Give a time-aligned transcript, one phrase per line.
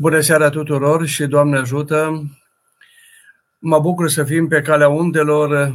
[0.00, 2.22] Bună seara tuturor și Doamne ajută!
[3.58, 5.74] Mă bucur să fim pe calea undelor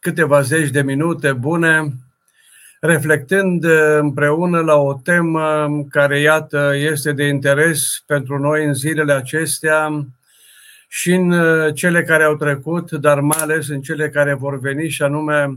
[0.00, 1.92] câteva zeci de minute bune,
[2.80, 3.64] reflectând
[3.98, 10.06] împreună la o temă care, iată, este de interes pentru noi în zilele acestea
[10.88, 11.34] și în
[11.72, 15.54] cele care au trecut, dar mai ales în cele care vor veni, și anume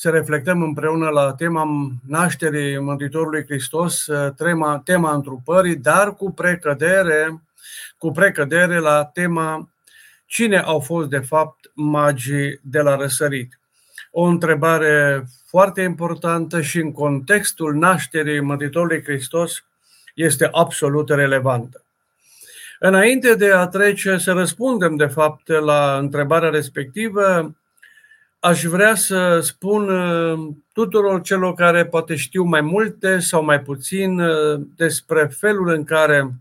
[0.00, 4.06] să reflectăm împreună la tema nașterii Mântuitorului Hristos,
[4.36, 7.42] tema, tema întrupării, dar cu precădere,
[7.96, 9.68] cu precădere la tema
[10.26, 13.60] cine au fost de fapt magii de la răsărit.
[14.10, 19.64] O întrebare foarte importantă și în contextul nașterii Mântuitorului Hristos
[20.14, 21.84] este absolut relevantă.
[22.78, 27.54] Înainte de a trece să răspundem de fapt la întrebarea respectivă,
[28.40, 34.20] aș vrea să spun uh, tuturor celor care poate știu mai multe sau mai puțin
[34.20, 36.32] uh, despre felul în care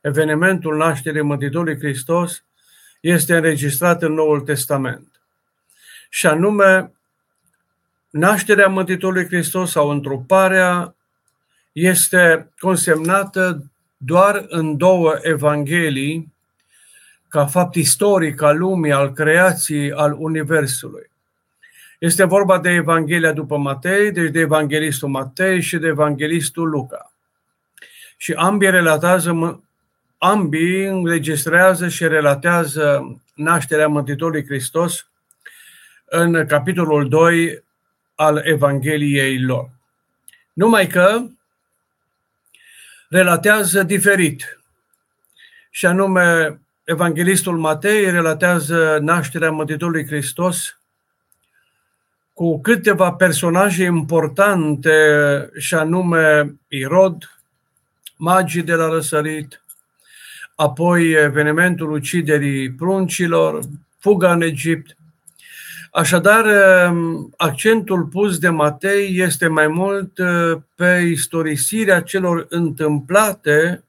[0.00, 2.44] evenimentul nașterii Mântuitorului Hristos
[3.00, 5.20] este înregistrat în Noul Testament.
[6.08, 6.92] Și anume,
[8.10, 10.96] nașterea Mântuitorului Hristos sau întruparea
[11.72, 16.34] este consemnată doar în două evanghelii
[17.28, 21.10] ca fapt istoric al lumii, al creației, al Universului.
[21.98, 27.12] Este vorba de Evanghelia după Matei, deci de Evanghelistul Matei și de Evanghelistul Luca.
[28.16, 29.62] Și ambii relatează,
[30.18, 35.08] ambii înregistrează și relatează nașterea Mântuitorului Hristos
[36.04, 37.64] în capitolul 2
[38.14, 39.70] al Evangheliei lor.
[40.52, 41.22] Numai că
[43.08, 44.60] relatează diferit.
[45.70, 50.78] Și anume, Evanghelistul Matei relatează nașterea Mântuitorului Hristos
[52.32, 54.90] cu câteva personaje importante,
[55.58, 57.40] și anume Irod,
[58.16, 59.62] magii de la răsărit,
[60.54, 63.60] apoi evenimentul uciderii pruncilor,
[63.98, 64.96] fuga în Egipt.
[65.90, 66.44] Așadar,
[67.36, 73.85] accentul pus de Matei este mai mult uh, pe istorisirea celor întâmplate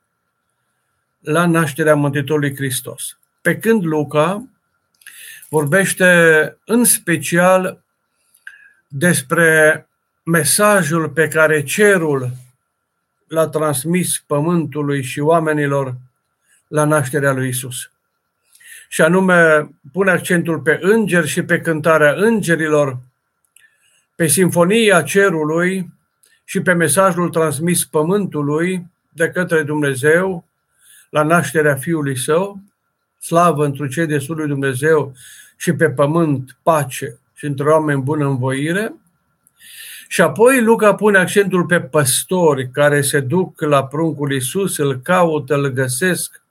[1.27, 3.17] la nașterea Mântuitorului Hristos.
[3.41, 4.47] Pe când Luca
[5.49, 7.83] vorbește în special
[8.87, 9.87] despre
[10.23, 12.31] mesajul pe care cerul
[13.27, 15.95] l-a transmis pământului și oamenilor
[16.67, 17.91] la nașterea lui Isus.
[18.87, 22.97] Și anume pune accentul pe îngeri și pe cântarea îngerilor,
[24.15, 25.89] pe sinfonia cerului
[26.43, 30.46] și pe mesajul transmis pământului de către Dumnezeu
[31.17, 32.59] la nașterea Fiului Său,
[33.19, 35.13] slavă într cei de lui Dumnezeu
[35.55, 38.93] și pe pământ pace și între oameni bună învoire.
[40.07, 45.55] Și apoi Luca pune accentul pe păstori care se duc la pruncul Iisus, îl caută,
[45.55, 46.41] îl găsesc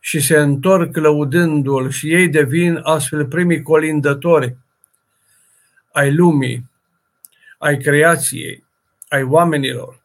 [0.00, 4.56] și se întorc lăudându-l și ei devin astfel primii colindători
[5.92, 6.70] ai lumii,
[7.58, 8.64] ai creației,
[9.08, 10.03] ai oamenilor.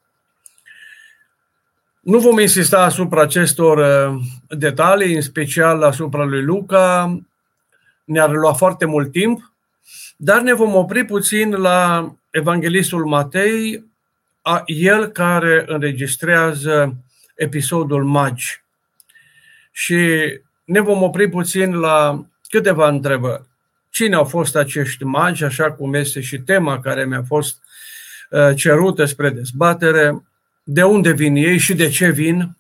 [2.09, 7.19] Nu vom insista asupra acestor uh, detalii, în special asupra lui Luca.
[8.03, 9.53] Ne-ar lua foarte mult timp,
[10.17, 13.85] dar ne vom opri puțin la Evanghelistul Matei,
[14.41, 16.95] a el care înregistrează
[17.35, 18.63] episodul magi.
[19.71, 19.97] Și
[20.63, 23.43] ne vom opri puțin la câteva întrebări.
[23.89, 27.57] Cine au fost acești magi, așa cum este și tema care mi-a fost
[28.29, 30.23] uh, cerută spre dezbatere,
[30.71, 32.57] de unde vin ei și de ce vin,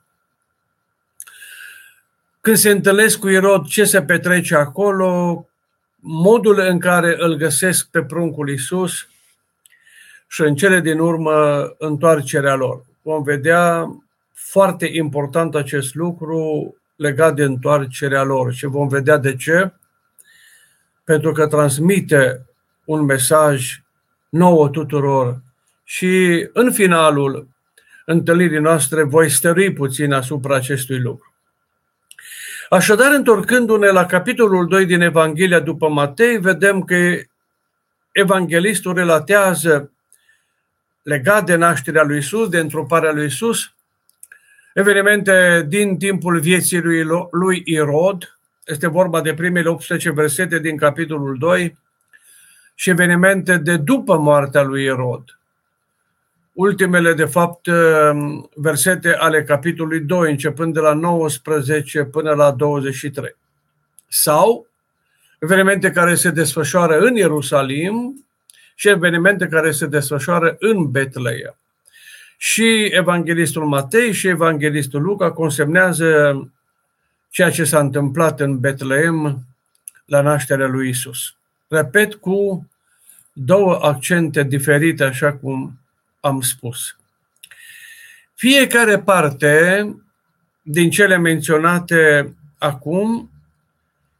[2.41, 5.45] când se întâlnesc cu Irod, ce se petrece acolo,
[5.99, 9.07] modul în care îl găsesc pe pruncul Isus
[10.27, 12.85] și în cele din urmă întoarcerea lor.
[13.01, 13.87] Vom vedea
[14.33, 19.73] foarte important acest lucru legat de întoarcerea lor și vom vedea de ce.
[21.03, 22.45] Pentru că transmite
[22.85, 23.81] un mesaj
[24.29, 25.41] nouă tuturor
[25.83, 27.57] și în finalul
[28.11, 31.33] întâlnirii noastre voi stărui puțin asupra acestui lucru.
[32.69, 36.95] Așadar, întorcându-ne la capitolul 2 din Evanghelia după Matei, vedem că
[38.11, 39.91] evanghelistul relatează
[41.03, 43.73] legat de nașterea lui Isus, de întruparea lui Isus,
[44.73, 51.37] evenimente din timpul vieții lui, lui Irod, este vorba de primele 18 versete din capitolul
[51.37, 51.77] 2,
[52.75, 55.38] și evenimente de după moartea lui Irod
[56.59, 63.35] ultimele, de fapt, um, versete ale capitolului 2, începând de la 19 până la 23.
[64.07, 64.67] Sau
[65.39, 68.25] evenimente care se desfășoară în Ierusalim
[68.75, 71.57] și evenimente care se desfășoară în Betleia.
[72.37, 76.51] Și evanghelistul Matei și evanghelistul Luca consemnează
[77.29, 79.45] ceea ce s-a întâmplat în Betleem
[80.05, 81.35] la nașterea lui Isus.
[81.67, 82.69] Repet cu
[83.33, 85.79] două accente diferite, așa cum
[86.19, 86.97] am spus.
[88.35, 89.85] Fiecare parte
[90.61, 93.31] din cele menționate acum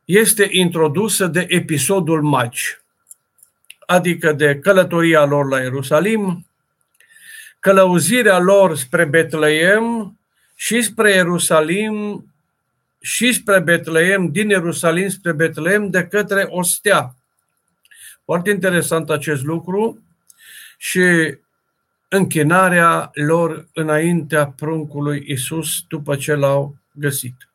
[0.05, 2.77] este introdusă de episodul magi,
[3.85, 6.47] adică de călătoria lor la Ierusalim,
[7.59, 10.17] călăuzirea lor spre Betleem
[10.55, 12.25] și spre Ierusalim
[13.01, 17.15] și spre Betleem, din Ierusalim spre Betleem, de către o stea.
[18.25, 20.03] Foarte interesant acest lucru
[20.77, 21.37] și
[22.09, 27.49] închinarea lor înaintea pruncului Isus după ce l-au găsit.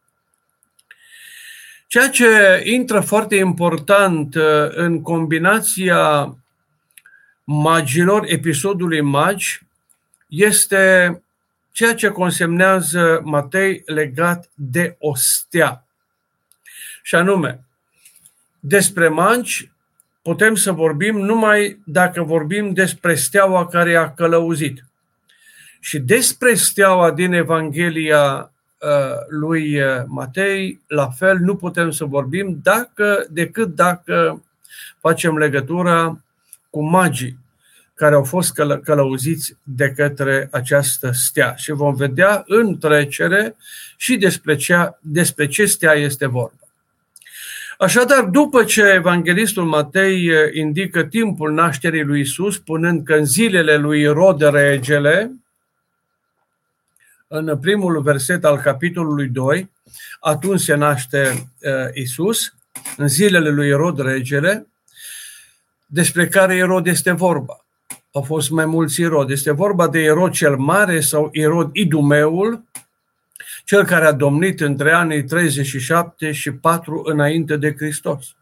[1.86, 6.34] Ceea ce intră foarte important uh, în combinația
[7.44, 9.60] magilor, episodului magi,
[10.28, 11.22] este
[11.72, 15.86] ceea ce consemnează Matei legat de ostea.
[17.02, 17.64] Și anume,
[18.60, 19.72] despre magi
[20.24, 24.84] putem să vorbim numai dacă vorbim despre steaua care a călăuzit.
[25.80, 28.50] Și despre steaua din Evanghelia
[28.80, 34.42] uh, lui uh, Matei, la fel, nu putem să vorbim dacă, decât dacă
[34.98, 36.18] facem legătura
[36.70, 37.38] cu magii
[37.94, 41.54] care au fost căl- călăuziți de către această stea.
[41.56, 43.56] Și vom vedea în trecere
[43.96, 46.63] și despre, cea, despre ce stea este vorba.
[47.78, 53.76] Așadar, după ce evanghelistul Matei eh, indică timpul nașterii lui Isus, spunând că în zilele
[53.76, 55.32] lui Rod regele,
[57.28, 59.70] în primul verset al capitolului 2,
[60.20, 62.54] atunci se naște uh, Isus,
[62.96, 64.66] în zilele lui Rod regele,
[65.86, 67.64] despre care Irod este vorba.
[68.12, 69.30] Au fost mai mulți Irod.
[69.30, 72.64] Este vorba de Irod cel Mare sau Irod Idumeul,
[73.64, 78.34] cel care a domnit între anii 37 și 4 înainte de Hristos.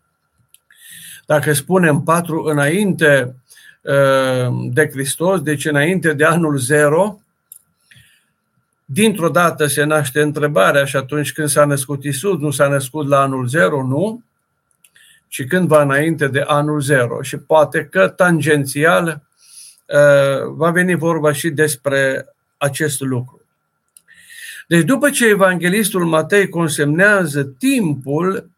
[1.27, 3.37] Dacă spunem 4 înainte
[3.81, 7.21] uh, de Hristos, deci înainte de anul 0,
[8.85, 13.21] dintr-o dată se naște întrebarea și atunci când s-a născut Isus, nu s-a născut la
[13.21, 14.23] anul 0, nu,
[15.29, 17.23] ci cândva înainte de anul 0.
[17.23, 22.27] Și poate că tangențial uh, va veni vorba și despre
[22.57, 23.42] acest lucru.
[24.73, 28.51] Deci după ce evanghelistul Matei consemnează timpul,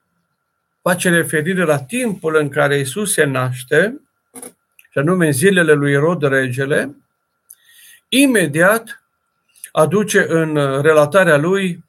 [0.82, 4.00] face referire la timpul în care Isus se naște,
[4.90, 6.96] și anume în zilele lui Irod regele,
[8.08, 9.04] imediat
[9.72, 11.84] aduce în relatarea lui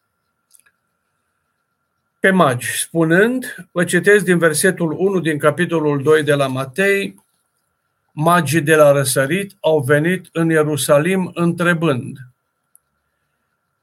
[2.19, 7.23] pe magi, spunând, vă citesc din versetul 1 din capitolul 2 de la Matei,
[8.11, 12.17] magii de la răsărit au venit în Ierusalim întrebând–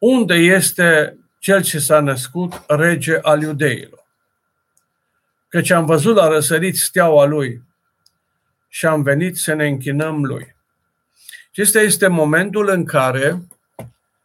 [0.02, 4.04] unde este cel ce s-a născut rege al iudeilor.
[5.48, 7.62] Căci am văzut la răsărit steaua lui
[8.68, 10.56] și am venit să ne închinăm lui.
[11.50, 13.46] Acesta este momentul în care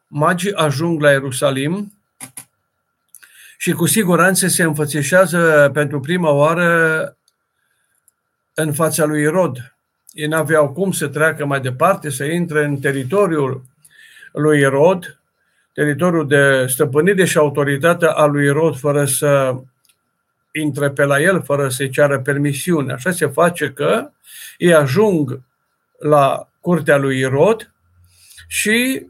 [0.08, 1.94] magii ajung la Ierusalim
[3.58, 7.18] și cu siguranță se înfățișează pentru prima oară
[8.54, 9.76] în fața lui Irod.
[10.12, 13.64] Ei n-aveau cum să treacă mai departe, să intre în teritoriul
[14.32, 15.18] lui Irod,
[15.78, 19.56] teritoriul de stăpânire și autoritatea a lui Irod fără să
[20.52, 22.94] intre pe la el, fără să-i ceară permisiune.
[22.94, 24.12] Așa se face că
[24.58, 25.42] ei ajung
[26.00, 27.74] la curtea lui Irod
[28.48, 29.06] și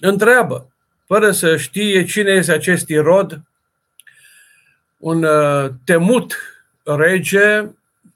[0.00, 0.72] întreabă,
[1.06, 3.42] fără să știe cine este acest Irod,
[4.98, 6.36] un uh, temut
[6.82, 7.64] rege,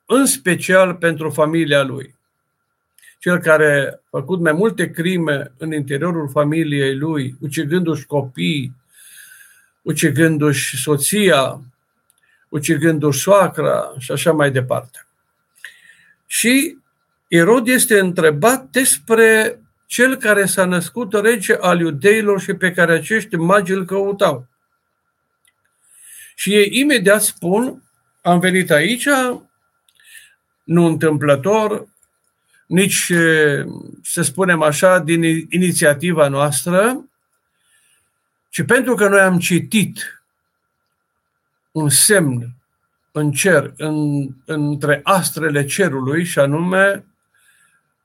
[0.07, 2.14] în special pentru familia lui
[3.23, 8.73] cel care a făcut mai multe crime în interiorul familiei lui, ucigându-și copii,
[9.83, 11.61] ucigându-și soția,
[12.49, 15.07] ucigându-și soacra și așa mai departe.
[16.26, 16.79] Și
[17.29, 23.37] Irod este întrebat despre cel care s-a născut rege al iudeilor și pe care acești
[23.37, 24.47] magi îl căutau.
[26.35, 27.83] Și ei imediat spun,
[28.23, 29.09] am venit aici,
[30.64, 31.91] nu întâmplător,
[32.73, 33.12] nici,
[34.02, 37.05] să spunem așa, din inițiativa noastră,
[38.49, 40.23] ci pentru că noi am citit
[41.71, 42.55] un semn
[43.12, 47.05] în cer, în, între astrele cerului, și anume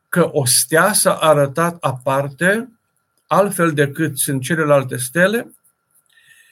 [0.10, 2.70] că o stea s-a arătat aparte,
[3.28, 5.52] altfel decât sunt celelalte stele,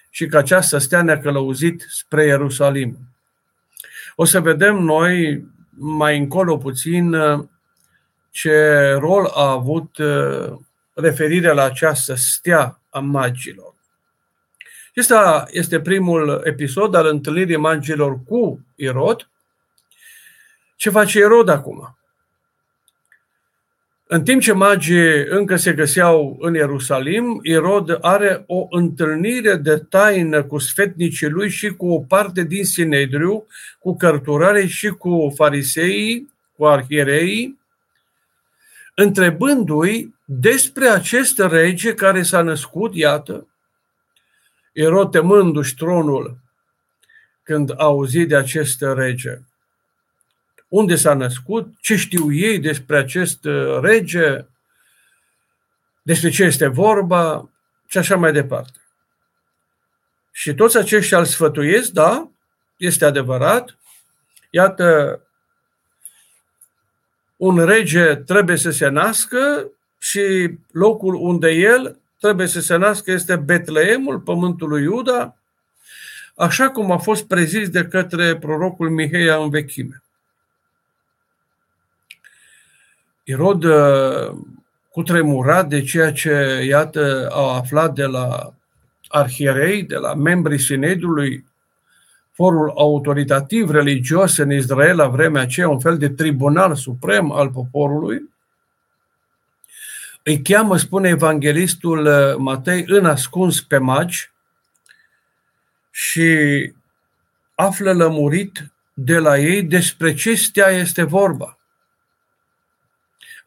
[0.10, 2.98] și că această stea ne-a călăuzit spre Ierusalim.
[4.16, 5.46] O să vedem noi
[5.78, 7.16] mai încolo puțin
[8.36, 10.58] ce rol a avut uh,
[10.94, 13.74] referire la această stea a magilor.
[14.90, 19.30] Acesta este primul episod al întâlnirii magilor cu Irod.
[20.76, 21.98] Ce face Irod acum?
[24.08, 30.44] În timp ce magii încă se găseau în Ierusalim, Irod are o întâlnire de taină
[30.44, 33.48] cu sfetnicii lui și cu o parte din Sinedriu,
[33.80, 37.64] cu cărturare și cu fariseii, cu arhiereii,
[38.96, 43.48] întrebându-i despre acest rege care s-a născut, iată,
[44.74, 46.38] Irod temându-și tronul
[47.44, 49.40] când a auzit de acest rege
[50.68, 54.46] unde s-a născut, ce știu ei despre acest uh, rege,
[56.02, 57.50] despre ce este vorba
[57.88, 58.80] și așa mai departe.
[60.32, 62.30] Și toți aceștia îl sfătuiesc, da,
[62.78, 63.78] este adevărat.
[64.50, 65.20] Iată,
[67.36, 73.36] un rege trebuie să se nască și locul unde el trebuie să se nască este
[73.36, 75.36] Betleemul, pământul lui Iuda,
[76.36, 80.04] așa cum a fost prezis de către prorocul Miheia în vechime.
[83.24, 84.38] Irod uh,
[84.90, 88.54] cu tremurat de ceea ce, iată, au aflat de la
[89.08, 91.46] arhierei, de la membrii Sinedului,
[92.36, 98.30] forul autoritativ religios în Israel la vremea aceea, un fel de tribunal suprem al poporului,
[100.24, 104.32] îi cheamă, spune evanghelistul uh, Matei, în ascuns pe magi
[105.92, 106.30] și
[107.56, 111.56] află lămurit de la ei despre ce stea este vorba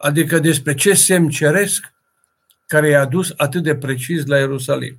[0.01, 1.93] adică despre ce semn ceresc
[2.67, 4.97] care i-a dus atât de precis la Ierusalim.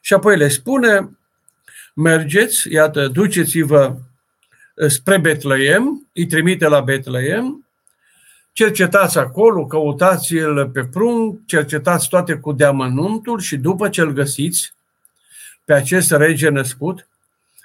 [0.00, 1.17] Și apoi le spune,
[2.00, 3.96] mergeți, iată, duceți-vă
[4.88, 7.66] spre Betleem, îi trimite la Betleem,
[8.52, 14.74] cercetați acolo, căutați-l pe prunc, cercetați toate cu deamănuntul și după ce îl găsiți
[15.64, 17.08] pe acest rege născut,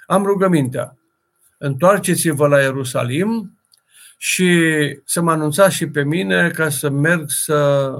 [0.06, 0.96] am rugămintea.
[1.58, 3.58] Întoarceți-vă la Ierusalim,
[4.16, 7.90] și să mă anunțați și pe mine ca să merg să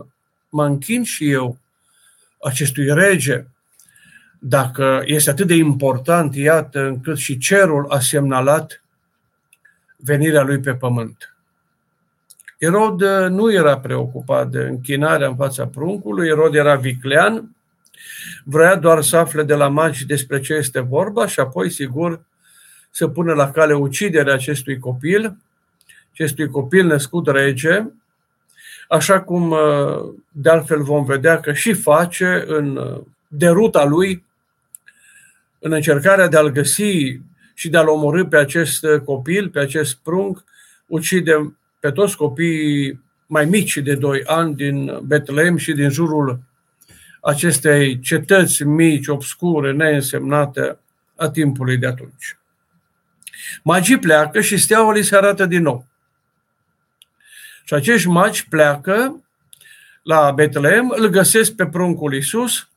[0.48, 1.58] mă închin și eu
[2.40, 3.46] acestui rege,
[4.46, 8.82] dacă este atât de important, iată, încât și cerul a semnalat
[9.96, 11.34] venirea lui pe pământ.
[12.58, 17.56] Erod nu era preocupat de închinarea în fața pruncului, Erod era viclean,
[18.44, 22.24] vrea doar să afle de la magi despre ce este vorba și apoi, sigur,
[22.90, 25.36] să pună la cale uciderea acestui copil,
[26.12, 27.84] acestui copil născut rege,
[28.88, 34.24] așa cum uh, de altfel vom vedea că și face în uh, deruta lui,
[35.64, 37.20] în încercarea de a-l găsi
[37.54, 40.44] și de a-l omorâ pe acest uh, copil, pe acest prunc,
[40.86, 46.40] ucide pe toți copiii mai mici de 2 ani din Betlehem și din jurul
[47.20, 50.78] acestei cetăți mici, obscure, neînsemnate
[51.16, 52.38] a timpului de atunci.
[53.62, 55.86] Magii pleacă și steaua li se arată din nou.
[57.64, 59.24] Și acești magi pleacă
[60.02, 62.68] la Betlehem, îl găsesc pe pruncul Iisus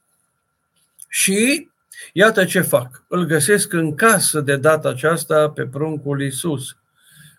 [1.10, 1.70] și
[2.14, 3.04] iată ce fac.
[3.08, 6.78] Îl găsesc în casă de data aceasta pe pruncul Iisus.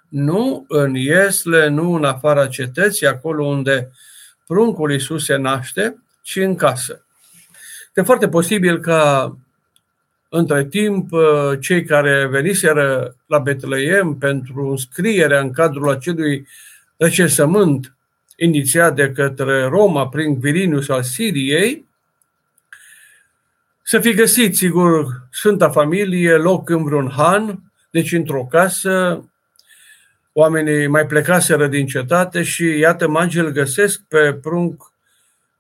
[0.08, 3.90] Nu în Iesle, nu în afara cetății, acolo unde
[4.46, 7.04] pruncul Iisus se naște, ci în casă.
[7.86, 9.36] Este foarte posibil ca
[10.28, 11.10] între timp,
[11.60, 16.46] cei care veniseră la Betleem pentru înscrierea în cadrul acelui
[16.96, 17.96] recensământ
[18.36, 21.87] inițiat de către Roma prin Quirinius al Siriei,
[23.90, 29.24] să fi găsit, sigur, Sfânta Familie, loc în vreun han, deci într-o casă,
[30.32, 34.92] oamenii mai plecaseră din cetate și iată, magii îl găsesc pe prunc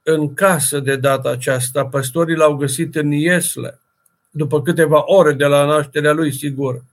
[0.02, 1.86] în casă de data aceasta.
[1.86, 3.80] Păstorii l-au găsit în Iesle,
[4.30, 6.84] după câteva ore de la nașterea lui, sigur.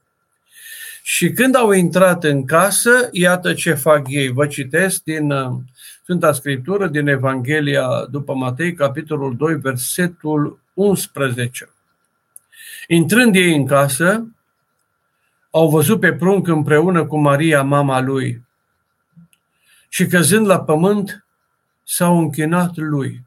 [1.03, 4.27] Și când au intrat în casă, iată ce fac ei.
[4.27, 5.51] Vă citesc din uh,
[6.03, 11.69] Sfânta Scriptură, din Evanghelia după Matei, capitolul 2, versetul 11.
[12.87, 14.27] Intrând ei în casă,
[15.49, 18.43] au văzut pe prunc împreună cu Maria, mama lui,
[19.89, 21.25] și căzând la pământ,
[21.83, 23.23] s-au închinat lui.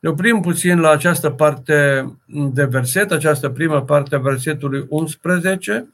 [0.00, 5.88] Ne oprim puțin la această parte de verset, această primă parte a versetului 11,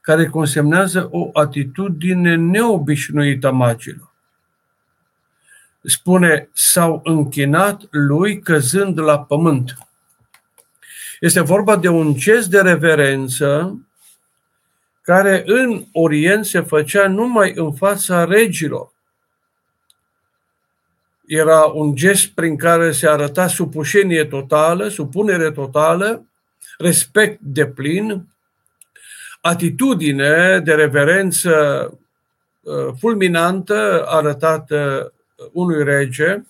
[0.00, 4.07] care consemnează o atitudine neobișnuită a magilor.
[5.82, 9.78] Spune, s-au închinat lui căzând la pământ.
[11.20, 13.78] Este vorba de un gest de reverență
[15.02, 18.96] care în Orient se făcea numai în fața regilor
[21.28, 26.26] era un gest prin care se arăta supușenie totală, supunere totală,
[26.78, 28.26] respect de plin,
[29.40, 31.52] atitudine de reverență
[32.60, 35.12] uh, fulminantă arătată
[35.52, 36.42] unui rege,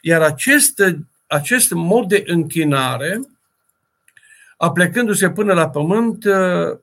[0.00, 0.82] iar acest,
[1.26, 3.20] acest mod de închinare,
[4.56, 6.78] aplecându-se până la pământ, uh,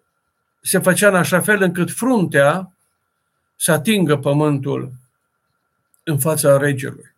[0.62, 2.74] se făcea în așa fel încât fruntea
[3.56, 4.92] să atingă pământul
[6.04, 7.14] în fața regelui.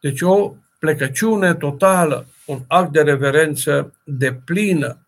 [0.00, 5.06] Deci o plecăciune totală, un act de reverență de plină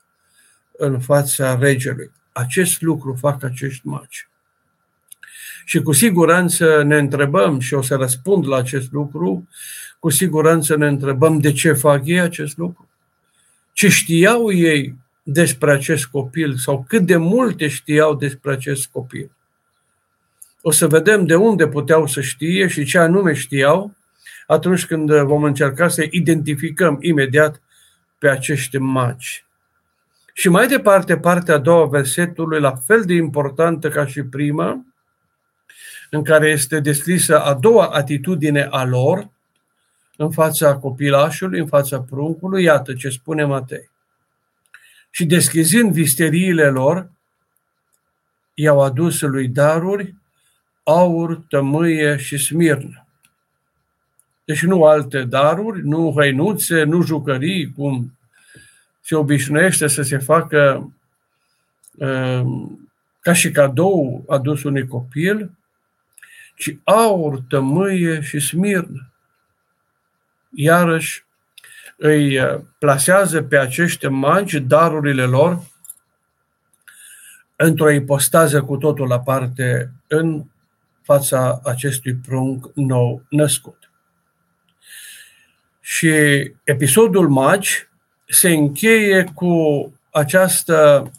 [0.73, 2.11] în fața regelui.
[2.33, 4.29] Acest lucru fac acești magi.
[5.65, 9.49] Și cu siguranță ne întrebăm, și o să răspund la acest lucru,
[9.99, 12.89] cu siguranță ne întrebăm de ce fac ei acest lucru.
[13.73, 19.31] Ce știau ei despre acest copil sau cât de multe știau despre acest copil.
[20.63, 23.95] O să vedem de unde puteau să știe și ce anume știau
[24.47, 27.63] atunci când vom încerca să identificăm imediat
[28.19, 29.45] pe acești magi.
[30.33, 34.85] Și mai departe, partea a doua versetului, la fel de importantă ca și prima,
[36.15, 39.31] în care este descrisă a doua atitudine a lor
[40.17, 43.91] în fața copilașului, în fața pruncului, iată ce spune Matei.
[45.11, 47.11] Și deschizând visteriile lor,
[48.55, 50.15] i-au adus lui daruri,
[50.83, 53.07] aur, tămâie și smirnă.
[54.45, 58.19] Deci nu alte daruri, nu hăinuțe, nu jucării, cum
[59.01, 60.93] se obișnuiește să se facă
[61.93, 62.43] uh,
[63.21, 65.51] ca și cadou adus unui copil,
[66.55, 69.13] ci aur, tămâie și smirnă.
[70.55, 71.25] Iarăși
[71.97, 75.63] îi uh, plasează pe acești magi darurile lor
[77.57, 80.45] într-o ipostază cu totul aparte în
[81.03, 83.91] fața acestui prunc nou născut.
[85.81, 86.11] Și
[86.65, 87.89] episodul magi
[88.29, 89.55] se încheie cu
[90.11, 91.11] această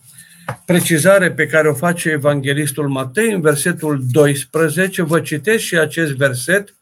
[0.66, 5.02] precizare pe care o face Evanghelistul Matei în versetul 12.
[5.02, 6.76] Vă citesc și acest verset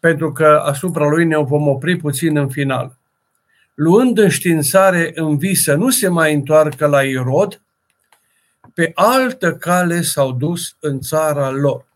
[0.00, 2.98] pentru că asupra lui ne vom opri puțin în final.
[3.74, 7.60] Luând înștiințare în visă, nu se mai întoarcă la Irod,
[8.74, 11.86] pe altă cale s-au dus în țara lor.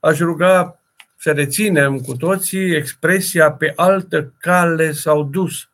[0.00, 0.80] Aș ruga
[1.18, 5.68] să reținem cu toții expresia pe altă cale s-au dus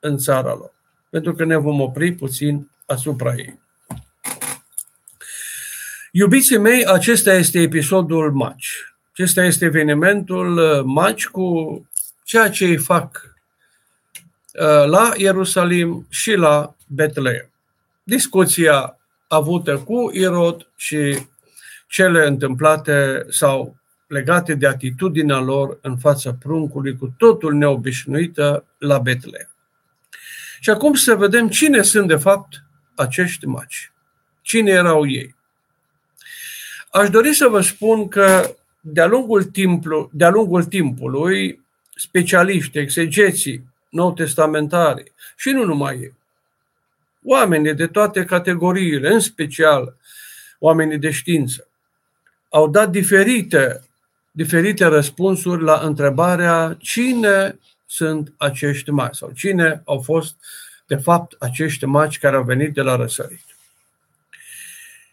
[0.00, 0.74] în țara lor,
[1.10, 3.60] pentru că ne vom opri puțin asupra ei.
[6.10, 8.94] Iubiții mei, acesta este episodul Maci.
[9.12, 11.46] Acesta este evenimentul uh, Maci cu
[12.24, 13.34] ceea ce îi fac
[14.54, 17.50] uh, la Ierusalim și la Betleem.
[18.02, 21.18] Discuția avută cu Irod și
[21.88, 23.76] cele întâmplate sau
[24.06, 29.50] legate de atitudinea lor în fața pruncului cu totul neobișnuită la Betleem.
[30.60, 32.62] Și acum să vedem cine sunt de fapt
[32.94, 33.92] acești maci.
[34.42, 35.34] Cine erau ei?
[36.90, 41.64] Aș dori să vă spun că de-a lungul, timpul, de-a lungul timpului,
[41.96, 46.14] specialiști, exegeții, nou testamentari și nu numai ei,
[47.24, 49.96] oamenii de toate categoriile, în special
[50.58, 51.68] oamenii de știință,
[52.48, 53.84] au dat diferite,
[54.30, 60.36] diferite răspunsuri la întrebarea cine sunt acești magi sau cine au fost,
[60.86, 63.44] de fapt, acești magi care au venit de la răsărit.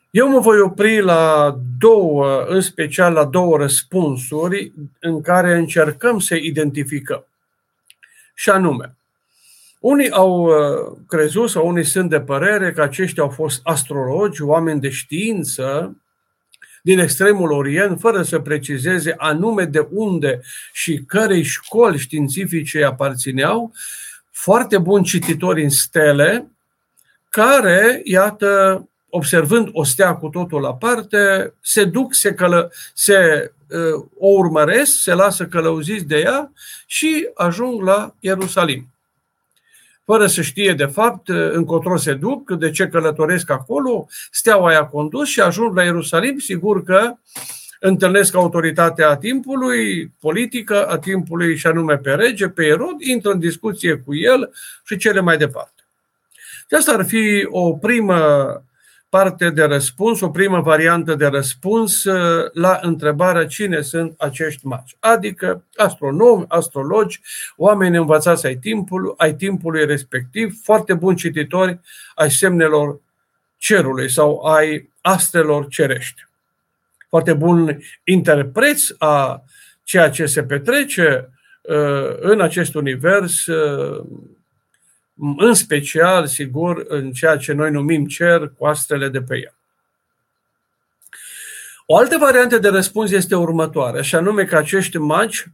[0.09, 6.35] Eu mă voi opri la două, în special la două răspunsuri în care încercăm să
[6.35, 7.25] identificăm.
[8.33, 8.95] Și anume,
[9.79, 14.79] unii au uh, crezut sau unii sunt de părere că aceștia au fost astrologi, oameni
[14.79, 15.97] de știință
[16.81, 20.41] din extremul Orient, fără să precizeze anume de unde
[20.73, 23.71] și cărei școli științifice aparțineau,
[24.31, 26.51] foarte buni cititori în stele,
[27.29, 34.27] care, iată, observând o stea cu totul aparte, se duc, se, călă, se uh, o
[34.27, 36.51] urmăresc, se lasă călăuziți de ea
[36.85, 38.87] și ajung la Ierusalim.
[40.05, 45.27] Fără să știe de fapt încotro se duc, de ce călătoresc acolo, steaua i-a condus
[45.27, 47.13] și ajung la Ierusalim, sigur că
[47.79, 53.39] întâlnesc autoritatea a timpului, politică a timpului și anume pe rege, pe Erod, intră în
[53.39, 54.51] discuție cu el
[54.83, 55.83] și cele mai departe.
[56.69, 58.19] Și asta ar fi o primă
[59.09, 64.95] parte de răspuns, o primă variantă de răspuns uh, la întrebarea cine sunt acești magi.
[64.99, 67.21] Adică astronomi, astrologi,
[67.55, 71.79] oameni învățați ai timpului, ai timpului respectiv, foarte buni cititori
[72.15, 72.99] ai semnelor
[73.57, 76.28] cerului sau ai astelor cerești.
[77.09, 79.43] Foarte buni interpreți a
[79.83, 81.29] ceea ce se petrece
[81.61, 84.05] uh, în acest univers, uh,
[85.37, 89.53] în special, sigur, în ceea ce noi numim cer, cu astrele de pe ea.
[91.85, 95.45] O altă variantă de răspuns este următoarea, și anume că acești magi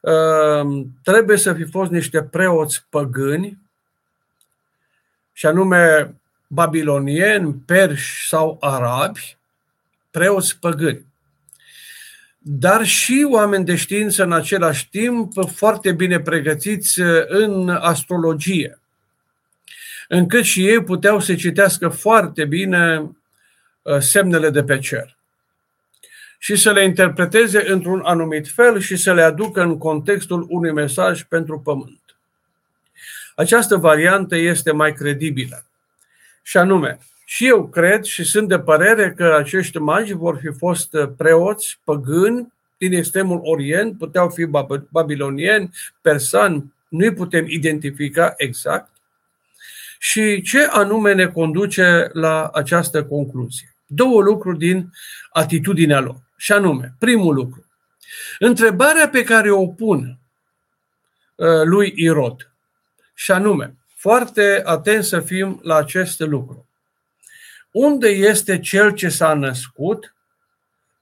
[0.00, 3.58] uh, trebuie să fi fost niște preoți păgâni,
[5.32, 6.14] și anume
[6.46, 9.38] babilonieni, perși sau arabi,
[10.10, 11.06] preoți păgâni.
[12.38, 18.80] Dar și oameni de știință în același timp foarte bine pregătiți în astrologie,
[20.08, 23.10] încât și ei puteau să citească foarte bine
[23.82, 25.18] uh, semnele de pe cer
[26.42, 31.22] și să le interpreteze într-un anumit fel și să le aducă în contextul unui mesaj
[31.22, 32.00] pentru pământ.
[33.34, 35.66] Această variantă este mai credibilă.
[36.42, 36.98] Și anume,
[37.32, 42.52] și eu cred și sunt de părere că acești magi vor fi fost preoți, păgâni,
[42.76, 44.48] din extremul Orient, puteau fi
[44.88, 48.90] babilonieni, persani, nu-i putem identifica exact.
[49.98, 53.74] Și ce anume ne conduce la această concluzie?
[53.86, 54.90] Două lucruri din
[55.32, 56.20] atitudinea lor.
[56.36, 57.66] Și anume, primul lucru,
[58.38, 60.18] întrebarea pe care o pun
[61.34, 62.52] uh, lui Irod,
[63.14, 66.64] și anume, foarte atent să fim la acest lucru.
[67.70, 70.14] Unde este cel ce s-a născut,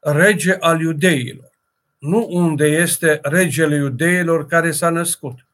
[0.00, 1.50] rege al iudeilor?
[1.98, 5.46] Nu unde este regele iudeilor care s-a născut.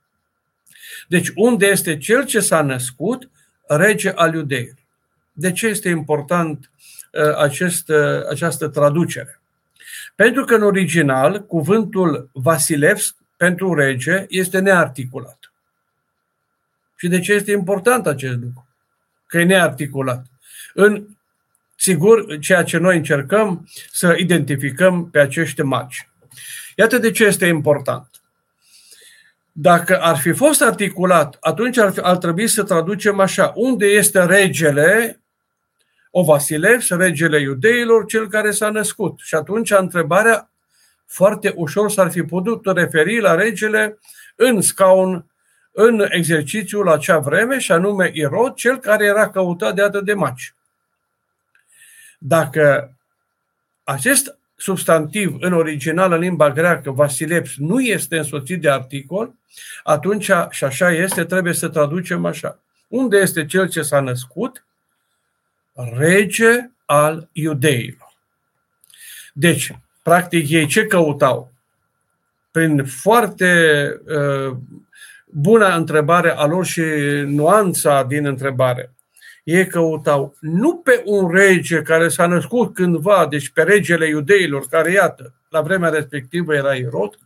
[1.09, 3.31] Deci unde este cel ce s-a născut,
[3.67, 4.85] rege al iudeilor.
[5.33, 6.71] De ce este important
[7.13, 9.41] uh, acest, uh, această traducere?
[10.15, 15.53] Pentru că în original cuvântul Vasilevsk pentru rege este nearticulat.
[16.97, 18.67] Și de ce este important acest lucru?
[19.27, 20.27] Că e nearticulat.
[20.75, 21.07] În,
[21.77, 26.09] sigur, ceea ce noi încercăm să identificăm pe acești magi.
[26.77, 28.09] Iată de ce este important.
[29.53, 33.53] Dacă ar fi fost articulat, atunci ar, fi, ar trebui să traducem așa.
[33.55, 35.21] Unde este regele,
[36.11, 39.19] o Vasilev, regele iudeilor, cel care s-a născut?
[39.23, 40.51] Și atunci întrebarea
[41.07, 43.99] foarte ușor s-ar fi putut referi la regele
[44.37, 45.27] în scaun
[45.73, 50.55] în exercițiul acea vreme, și anume Irod, cel care era căutat de atât de maci.
[52.27, 52.97] Dacă
[53.83, 59.35] acest substantiv în original în limba greacă, Vasileps, nu este însoțit de articol,
[59.83, 62.59] atunci, și așa este, trebuie să traducem așa.
[62.89, 64.65] Unde este cel ce s-a născut?
[65.73, 68.15] Rege al iudeilor.
[69.33, 71.53] Deci, practic, ei ce căutau?
[72.51, 73.53] Prin foarte
[74.07, 74.57] uh,
[75.27, 76.83] buna întrebare a lor și
[77.27, 78.94] nuanța din întrebare.
[79.45, 84.93] Ei căutau nu pe un rege care s-a născut cândva, deci pe regele iudeilor, care
[84.93, 87.19] iată, la vremea respectivă era Irod,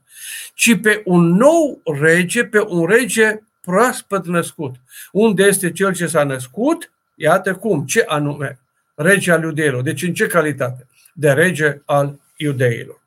[0.55, 4.75] ci pe un nou rege, pe un rege proaspăt născut.
[5.13, 6.93] Unde este cel ce s-a născut?
[7.15, 8.59] Iată cum, ce anume?
[8.95, 9.83] Rege al iudeilor.
[9.83, 10.87] Deci în ce calitate?
[11.15, 13.01] De rege al iudeilor.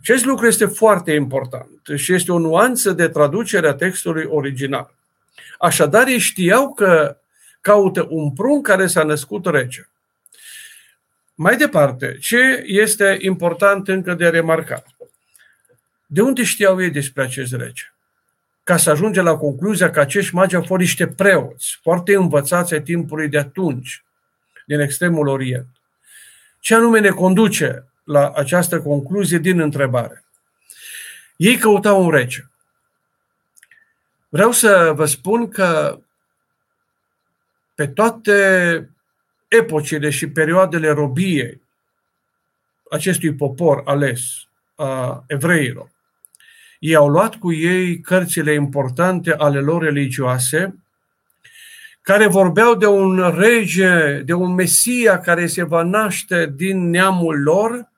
[0.00, 4.94] Acest lucru este foarte important și este o nuanță de traducere a textului original.
[5.58, 7.16] Așadar, ei știau că
[7.60, 9.88] caută un prunc care s-a născut rece.
[11.34, 14.86] Mai departe, ce este important încă de remarcat?
[16.06, 17.84] De unde știau ei despre acest rege?
[18.64, 22.82] Ca să ajunge la concluzia că acești magi au fost niște preoți, foarte învățați ai
[22.82, 24.04] timpului de atunci,
[24.66, 25.66] din extremul Orient.
[26.60, 30.24] Ce anume ne conduce la această concluzie din întrebare.
[31.36, 32.40] Ei căutau un rege.
[34.28, 35.98] Vreau să vă spun că
[37.80, 38.90] pe toate
[39.48, 41.62] epocile și perioadele robiei
[42.90, 44.20] acestui popor ales
[44.74, 45.90] a evreilor,
[46.78, 50.78] ei au luat cu ei cărțile importante ale lor religioase,
[52.02, 57.88] care vorbeau de un rege, de un mesia care se va naște din neamul lor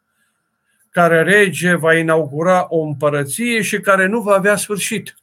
[0.91, 5.17] care rege va inaugura o împărăție și care nu va avea sfârșit.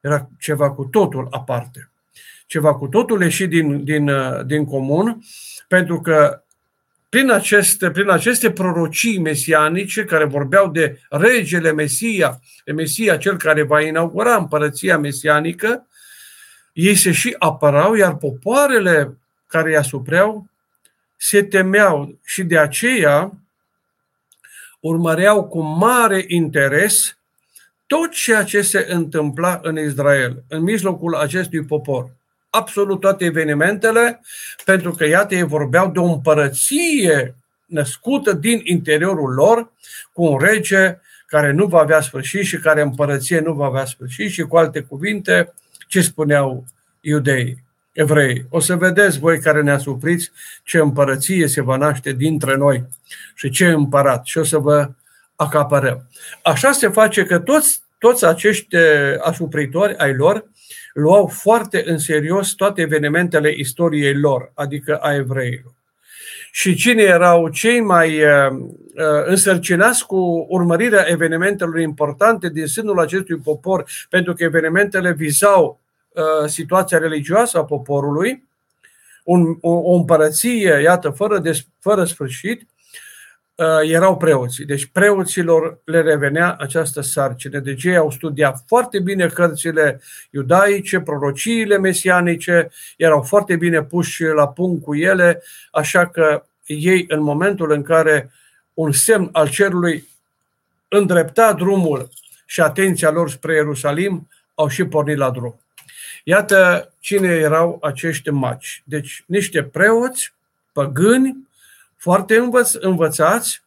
[0.00, 1.89] Era ceva cu totul aparte.
[2.46, 4.10] Ceva cu totul ieșit din, din,
[4.46, 5.20] din comun,
[5.68, 6.42] pentru că
[7.08, 13.62] prin aceste, prin aceste prorocii mesianice care vorbeau de regele Mesia, de Mesia cel care
[13.62, 15.86] va inaugura împărăția mesianică,
[16.72, 20.50] ei se și apărau, iar popoarele care îi asupreau
[21.16, 23.32] se temeau și de aceea
[24.80, 27.18] urmăreau cu mare interes
[27.96, 32.10] tot ceea ce se întâmpla în Israel, în mijlocul acestui popor.
[32.50, 34.20] Absolut toate evenimentele,
[34.64, 37.34] pentru că, iată, ei vorbeau de o împărăție
[37.66, 39.72] născută din interiorul lor,
[40.12, 44.30] cu un rege care nu va avea sfârșit și care împărăție nu va avea sfârșit
[44.30, 45.54] și cu alte cuvinte,
[45.88, 46.64] ce spuneau
[47.00, 48.46] iudeii, evrei?
[48.48, 50.30] O să vedeți voi care ne asupriți
[50.64, 52.84] ce împărăție se va naște dintre noi
[53.34, 54.90] și ce împărat și o să vă
[55.40, 56.08] acapărăm.
[56.42, 58.76] Așa se face că toți, toți acești
[59.20, 60.44] asupritori ai lor
[60.92, 65.72] luau foarte în serios toate evenimentele istoriei lor, adică a evreilor.
[66.52, 73.36] Și cine erau cei mai uh, uh, însărcinați cu urmărirea evenimentelor importante din sânul acestui
[73.36, 78.48] popor, pentru că evenimentele vizau uh, situația religioasă a poporului,
[79.24, 82.79] un, o, o împărăție, iată, fără, de, fără sfârșit, Uh,
[83.82, 84.64] erau preoții.
[84.64, 87.58] Deci preoților le revenea această sarcină.
[87.58, 94.48] Deci ei au studiat foarte bine cărțile iudaice, prorociile mesianice, erau foarte bine puși la
[94.48, 98.30] punct cu ele, așa că ei, în momentul în care
[98.74, 100.08] un semn al cerului
[100.88, 102.08] îndrepta drumul
[102.46, 105.60] și atenția lor spre Ierusalim, au și pornit la drum.
[106.24, 108.82] Iată cine erau acești maci.
[108.84, 110.34] Deci niște preoți,
[110.72, 111.48] păgâni,
[112.00, 113.62] foarte învăț, învățați,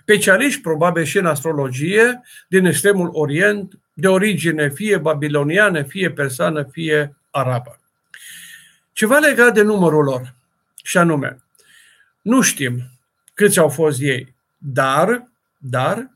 [0.00, 7.16] specialiști probabil și în astrologie, din extremul Orient, de origine fie babiloniană, fie persană, fie
[7.30, 7.80] arabă.
[8.92, 10.34] Ceva legat de numărul lor,
[10.82, 11.42] și anume,
[12.22, 12.82] nu știm
[13.34, 16.10] câți au fost ei, dar, dar,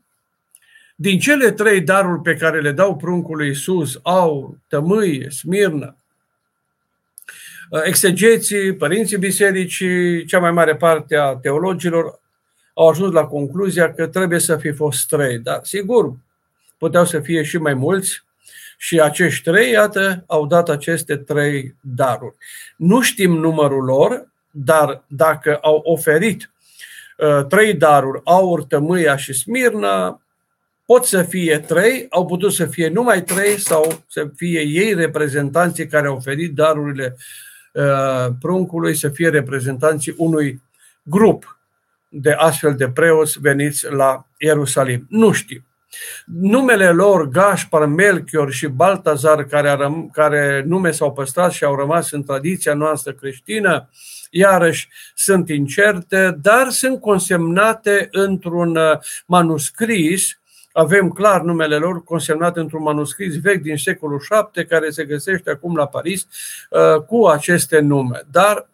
[0.95, 5.98] din cele trei daruri pe care le dau pruncului Iisus, au, tămâie, smirnă, Uh,
[7.83, 12.19] exegeții, părinții bisericii, cea mai mare parte a teologilor
[12.73, 15.39] au ajuns la concluzia că trebuie să fi fost trei.
[15.39, 16.13] Dar, sigur,
[16.77, 18.23] puteau să fie și mai mulți
[18.77, 22.35] și acești trei, iată, au dat aceste trei daruri.
[22.77, 26.51] Nu știm numărul lor, dar dacă au oferit
[27.17, 30.21] uh, trei daruri, aur, tămâia și smirna,
[30.85, 35.87] pot să fie trei, au putut să fie numai trei sau să fie ei reprezentanții
[35.87, 37.48] care au oferit darurile Uh,
[38.39, 40.61] pruncului să fie reprezentanții unui
[41.03, 41.59] grup
[42.09, 45.05] de astfel de preoți veniți la Ierusalim.
[45.09, 45.63] Nu știu.
[46.25, 52.11] Numele lor, Gaspar, Melchior și Baltazar, care, răm- care nume s-au păstrat și au rămas
[52.11, 53.89] în tradiția noastră creștină,
[54.29, 60.38] iarăși sunt incerte, dar sunt consemnate într-un uh, manuscris
[60.71, 65.75] avem clar numele lor consemnat într-un manuscris vechi din secolul VII, care se găsește acum
[65.75, 66.27] la Paris,
[66.69, 68.21] uh, cu aceste nume.
[68.31, 68.69] Dar,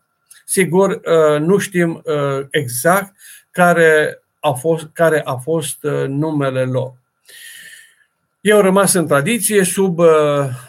[0.46, 3.16] sigur, uh, nu știm uh, exact
[3.52, 5.78] care a fost, care a fost
[6.08, 6.94] numele lor.
[8.42, 10.00] Ei au rămas în tradiție sub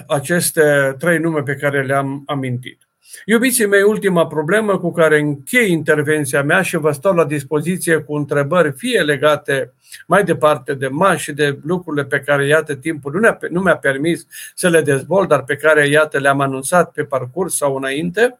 [0.06, 2.85] aceste trei nume pe care le-am amintit.
[3.24, 8.14] Iubiții mei, ultima problemă cu care închei intervenția mea și vă stau la dispoziție cu
[8.14, 9.72] întrebări, fie legate
[10.06, 13.76] mai departe de mari și de lucrurile pe care, iată, timpul nu, ne-a, nu mi-a
[13.76, 18.38] permis să le dezvolt, dar pe care, iată, le-am anunțat pe parcurs sau înainte,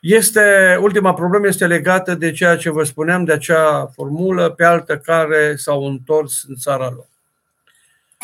[0.00, 4.98] este, ultima problemă este legată de ceea ce vă spuneam, de acea formulă pe altă
[4.98, 7.06] care s-au întors în țara lor.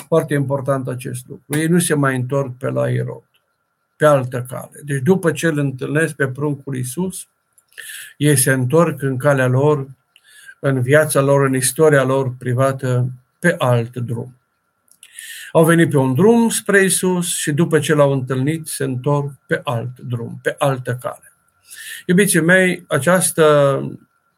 [0.06, 1.58] Foarte important acest lucru.
[1.58, 3.24] Ei nu se mai întorc pe la Irod
[3.96, 4.80] pe altă cale.
[4.84, 7.28] Deci după ce îl întâlnesc pe pruncul Iisus,
[8.16, 9.86] ei se întorc în calea lor,
[10.60, 14.36] în viața lor, în istoria lor privată, pe alt drum.
[15.52, 19.60] Au venit pe un drum spre Isus și după ce l-au întâlnit, se întorc pe
[19.64, 21.32] alt drum, pe altă cale.
[22.06, 23.80] Iubiții mei, această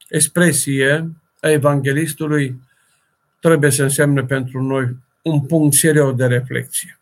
[0.09, 2.61] expresie a evanghelistului
[3.41, 6.98] trebuie să însemne pentru noi un punct serios de reflexie.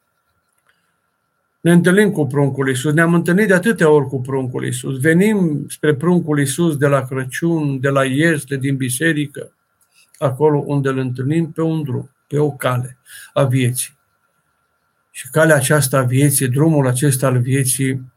[1.66, 5.00] Ne întâlnim cu pruncul Iisus, ne-am întâlnit de atâtea ori cu pruncul Iisus.
[5.00, 9.52] Venim spre pruncul Iisus de la Crăciun, de la Iesle, din biserică,
[10.18, 12.98] acolo unde îl întâlnim pe un drum, pe o cale
[13.32, 13.98] a vieții.
[15.10, 18.12] Și calea aceasta a vieții, drumul acesta al vieții,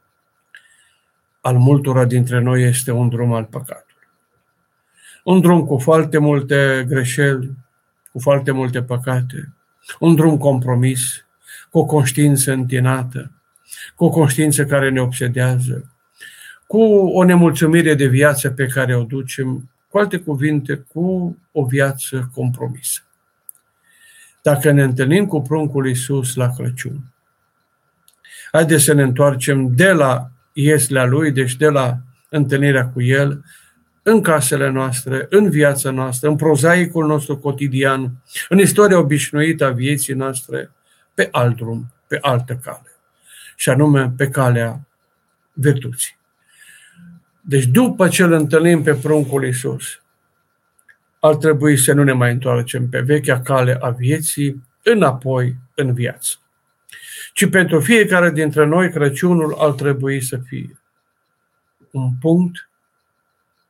[1.42, 4.08] al multora dintre noi este un drum al păcatului.
[5.24, 7.58] Un drum cu foarte multe greșeli,
[8.12, 9.54] cu foarte multe păcate,
[10.00, 11.26] un drum compromis,
[11.70, 13.32] cu o conștiință întinată,
[13.96, 15.94] cu o conștiință care ne obsedează,
[16.68, 22.30] cu o nemulțumire de viață pe care o ducem, cu alte cuvinte, cu o viață
[22.34, 23.02] compromisă.
[24.42, 27.14] Dacă ne întâlnim cu pruncul Iisus la Crăciun,
[28.52, 31.98] haideți să ne întoarcem de la ieslea Lui, deci de la
[32.30, 33.44] întâlnirea cu El,
[34.04, 38.12] în casele noastre, în viața noastră, în prozaicul nostru cotidian,
[38.50, 40.72] în istoria obișnuită a vieții noastre,
[41.14, 42.89] pe alt drum, pe altă cale
[43.60, 44.88] și anume pe calea
[45.54, 46.18] virtuții.
[47.42, 50.02] Deci după ce îl întâlnim pe pruncul Iisus,
[51.20, 56.36] ar trebui să nu ne mai întoarcem pe vechea cale a vieții înapoi în viață.
[57.34, 60.82] Ci pentru fiecare dintre noi Crăciunul ar trebui să fie
[61.92, 62.70] un punct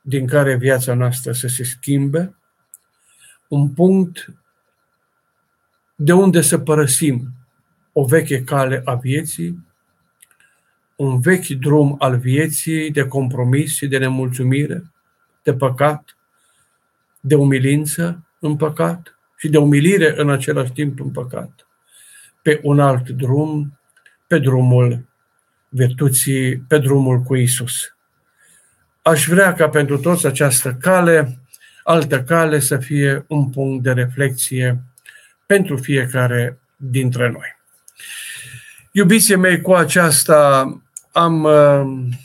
[0.01, 2.35] din care viața noastră să se schimbe,
[3.47, 4.33] un punct
[5.95, 7.27] de unde să părăsim
[7.93, 9.67] o veche cale a vieții,
[10.99, 14.91] un vechi drum al vieții de compromis și de nemulțumire,
[15.43, 16.17] de păcat,
[17.19, 21.67] de umilință în păcat și de umilire în același timp în păcat,
[22.41, 23.79] pe un alt drum,
[24.27, 25.07] pe drumul
[25.69, 27.95] virtuții, pe drumul cu Isus.
[29.01, 31.39] Aș vrea ca pentru toți această cale,
[31.83, 34.83] altă cale să fie un punct de reflexie
[35.45, 37.57] pentru fiecare dintre noi.
[38.91, 40.67] Iubiții mei, cu aceasta
[41.11, 42.15] am uh,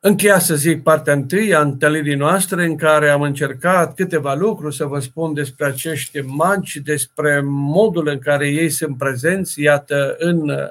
[0.00, 4.84] încheiat, să zic, partea întâi a întâlnirii noastre în care am încercat câteva lucruri să
[4.84, 10.68] vă spun despre acești magi, despre modul în care ei sunt prezenți, iată, în uh,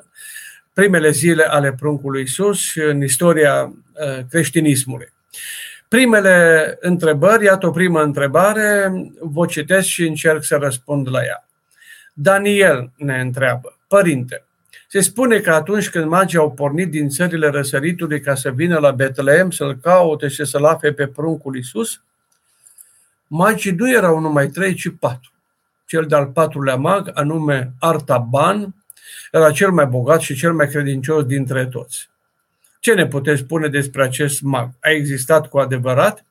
[0.73, 5.13] primele zile ale pruncului Iisus și în istoria uh, creștinismului.
[5.87, 11.47] Primele întrebări, iată o primă întrebare, vă citesc și încerc să răspund la ea.
[12.13, 14.45] Daniel ne întreabă, Părinte,
[14.93, 18.91] se spune că atunci când magii au pornit din țările răsăritului ca să vină la
[18.91, 22.01] Betleem să-l caute și să-l afe pe pruncul Iisus,
[23.27, 25.31] magii nu erau numai trei, ci patru.
[25.85, 28.75] Cel de-al patrulea mag, anume Artaban,
[29.31, 32.09] era cel mai bogat și cel mai credincios dintre toți.
[32.79, 34.69] Ce ne puteți spune despre acest mag?
[34.79, 36.25] A existat cu adevărat?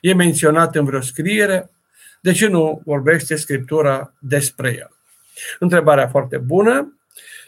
[0.00, 1.70] E menționat în vreo scriere?
[2.20, 4.90] De ce nu vorbește Scriptura despre el?
[5.58, 6.97] Întrebarea foarte bună.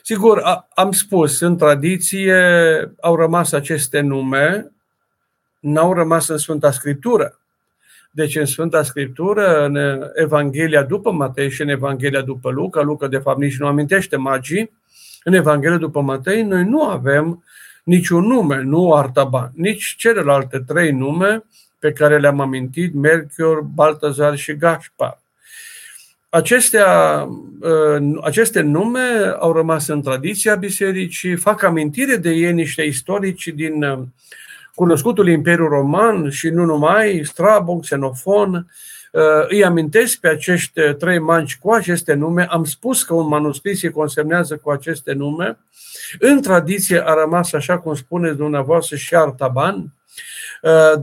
[0.03, 0.43] Sigur,
[0.75, 2.35] am spus, în tradiție
[3.01, 4.73] au rămas aceste nume,
[5.61, 7.41] n-au rămas în Sfânta Scriptură.
[8.11, 13.19] Deci în Sfânta Scriptură, în Evanghelia după Matei și în Evanghelia după Luca, Luca de
[13.19, 14.71] fapt nici nu amintește magii,
[15.25, 17.45] în Evanghelia după Matei noi nu avem
[17.85, 21.45] niciun nume, nu Artaban, nici celelalte trei nume
[21.79, 25.19] pe care le-am amintit, Melchior, Baltazar și Gaspar.
[26.31, 27.29] Acestea,
[27.61, 33.83] uh, aceste nume au rămas în tradiția bisericii, fac amintire de ei niște istorici din
[33.83, 33.99] uh,
[34.75, 38.67] cunoscutul Imperiu Roman și nu numai, Strabon, Xenofon,
[39.13, 42.47] uh, îi amintesc pe acești trei manci cu aceste nume.
[42.51, 45.59] Am spus că un manuscris se consemnează cu aceste nume.
[46.19, 49.93] În tradiție a rămas, așa cum spuneți dumneavoastră, și Artaban,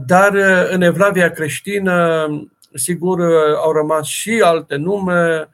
[0.06, 0.34] dar
[0.70, 2.26] în Evlavia creștină
[2.74, 3.20] sigur
[3.56, 5.48] au rămas și alte nume,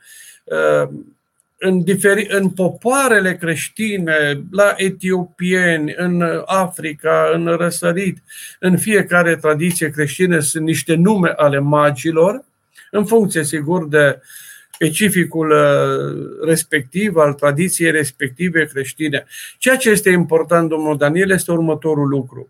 [1.58, 8.22] în, diferi, în popoarele creștine, la etiopieni, în Africa, în răsărit,
[8.60, 12.44] în fiecare tradiție creștină sunt niște nume ale magilor,
[12.90, 14.20] în funcție, sigur, de
[14.70, 15.54] specificul
[16.44, 19.24] respectiv, al tradiției respective creștine.
[19.58, 22.48] Ceea ce este important, domnul Daniel, este următorul lucru.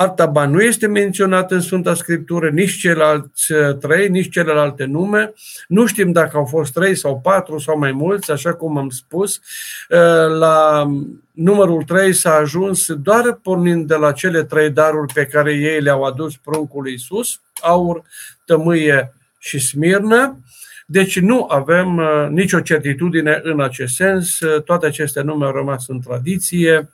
[0.00, 5.32] Artaba nu este menționat în Sfânta Scriptură, nici ceilalți uh, trei, nici celelalte nume.
[5.68, 9.36] Nu știm dacă au fost trei sau patru sau mai mulți, așa cum am spus.
[9.36, 10.86] Uh, la
[11.32, 16.02] numărul trei s-a ajuns doar pornind de la cele trei daruri pe care ei le-au
[16.02, 18.02] adus pruncului Iisus, aur,
[18.44, 20.38] tămâie și smirnă.
[20.86, 24.38] Deci nu avem uh, nicio certitudine în acest sens.
[24.64, 26.90] Toate aceste nume au rămas în tradiție.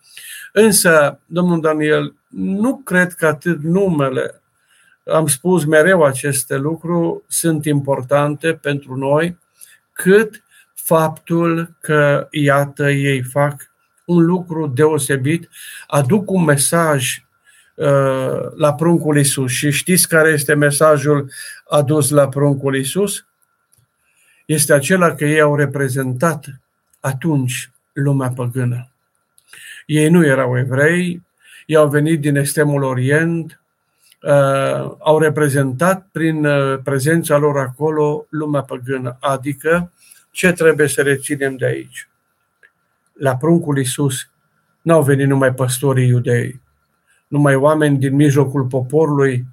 [0.53, 4.41] Însă, domnul Daniel, nu cred că atât numele,
[5.05, 9.39] am spus mereu aceste lucruri, sunt importante pentru noi,
[9.93, 10.43] cât
[10.75, 13.71] faptul că, iată, ei fac
[14.05, 15.49] un lucru deosebit,
[15.87, 17.25] aduc un mesaj
[17.75, 19.51] uh, la pruncul Isus.
[19.51, 21.31] Și știți care este mesajul
[21.69, 23.27] adus la pruncul Isus?
[24.47, 26.47] Este acela că ei au reprezentat
[27.01, 28.91] atunci lumea păgână.
[29.87, 31.26] Ei nu erau evrei,
[31.67, 33.61] ei au venit din extremul Orient,
[34.23, 39.17] uh, au reprezentat prin uh, prezența lor acolo lumea păgână.
[39.21, 39.93] Adică,
[40.31, 42.09] ce trebuie să reținem de aici?
[43.13, 44.31] La pruncul Iisus
[44.83, 46.61] n-au venit numai păstorii iudei,
[47.29, 49.45] numai oameni din mijlocul poporului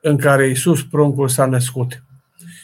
[0.00, 2.02] în care Iisus pruncul s-a născut,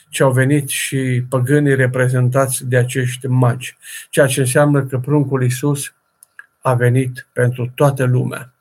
[0.09, 3.77] ci au venit și păgânii reprezentați de acești magi,
[4.11, 5.95] ceea ce înseamnă că pruncul Iisus
[6.61, 8.56] a venit pentru toată lumea.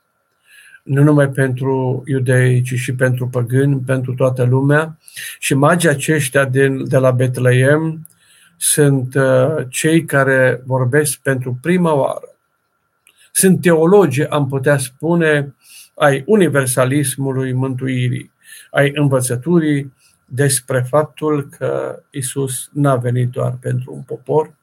[0.86, 4.98] Nu numai pentru iudei, ci și pentru păgâni, pentru toată lumea.
[5.38, 8.06] Și magii aceștia din, de la Betleem
[8.56, 12.34] sunt uh, cei care vorbesc pentru prima oară.
[13.32, 15.54] Sunt teologi, am putea spune,
[15.94, 18.32] ai universalismului mântuirii.
[18.70, 19.92] ai învățăturii
[20.24, 24.54] despre faptul că Isus n-a venit doar pentru un popor,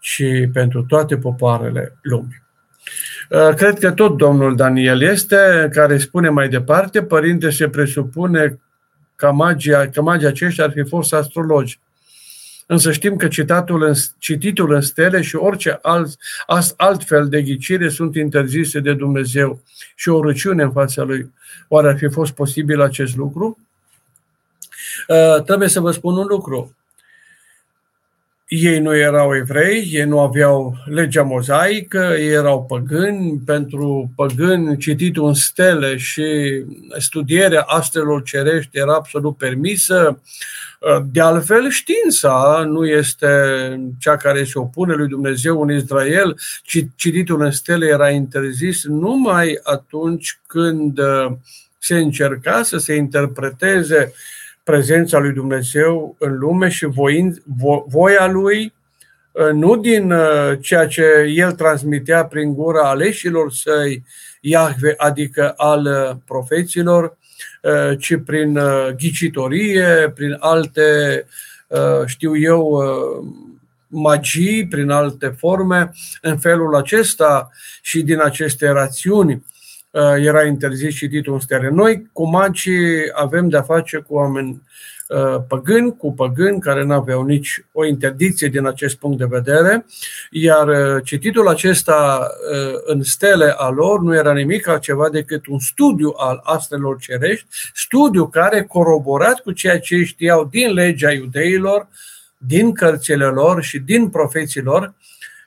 [0.00, 2.42] ci pentru toate popoarele lumii.
[3.30, 8.58] Uh, cred că tot domnul Daniel este, care spune mai departe, părinte se presupune
[9.16, 11.80] că, magia, că magii aceștia ar fi fost astrologi.
[12.66, 16.18] Însă știm că citatul în, cititul în stele și orice alt,
[16.76, 19.62] alt fel de ghicire sunt interzise de Dumnezeu
[19.94, 21.32] și o răciune în fața lui.
[21.68, 23.58] Oare ar fi fost posibil acest lucru?
[25.08, 26.75] Uh, trebuie să vă spun un lucru.
[28.48, 33.42] Ei nu erau evrei, ei nu aveau legea mozaică, ei erau păgâni.
[33.44, 36.24] Pentru păgâni, cititul în stele și
[36.98, 40.22] studierea astrelor cerești era absolut permisă.
[41.10, 43.28] De altfel, știința nu este
[43.98, 49.58] cea care se opune lui Dumnezeu în Israel, ci cititul în stele era interzis numai
[49.62, 50.98] atunci când
[51.78, 54.35] se încerca să se interpreteze uh,
[54.66, 58.74] prezența lui Dumnezeu în lume și voind, vo, voia lui,
[59.32, 64.04] uh, nu din uh, ceea ce el transmitea prin gura aleșilor săi,
[64.40, 67.16] Iahve, adică al uh, profeților,
[67.98, 68.58] ci prin
[68.96, 71.26] ghicitorie, prin alte,
[72.06, 72.82] știu eu,
[73.86, 75.92] magii, prin alte forme,
[76.22, 77.50] în felul acesta
[77.82, 79.32] și din aceste rațiuni.
[79.32, 79.55] Uh,
[80.16, 81.68] era interzis cititul în stele.
[81.70, 84.62] Noi, cu magii, avem de-a face cu oameni
[85.08, 89.86] uh, păgâni, cu păgâni care nu aveau nici o interdicție din acest punct de vedere,
[90.30, 92.28] iar uh, cititul acesta
[92.84, 98.26] în stele a lor nu era nimic altceva decât un studiu al astrelor cerești, studiu
[98.26, 101.88] care, coroborat cu ceea ce știau din legea iudeilor,
[102.38, 104.94] din cărțile lor și din profeții lor,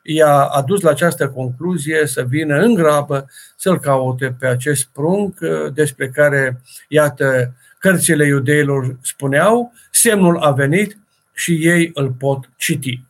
[0.04, 3.26] i-a adus la această concluzie să vină în grabă
[3.56, 10.98] să-l caute pe acest prunc uh, despre care, iată, cărțile iudeilor spuneau, semnul a venit
[11.34, 13.04] și ei îl pot citi.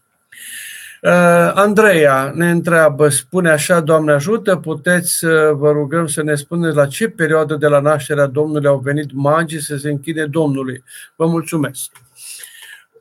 [1.01, 1.11] Uh,
[1.53, 6.85] Andreea ne întreabă, spune așa, Doamne ajută, puteți să vă rugăm să ne spuneți la
[6.85, 10.83] ce perioadă de la nașterea Domnului au venit magii să se închide Domnului.
[11.15, 11.91] Vă mulțumesc.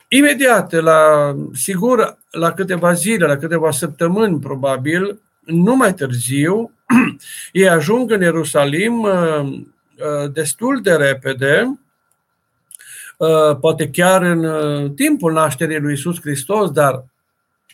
[0.08, 6.72] Imediat, la, sigur, la câteva zile, la câteva săptămâni, probabil, nu mai târziu,
[7.52, 11.78] ei ajung în Ierusalim uh, uh, destul de repede,
[13.16, 17.04] uh, poate chiar în timpul nașterii lui Isus Hristos, dar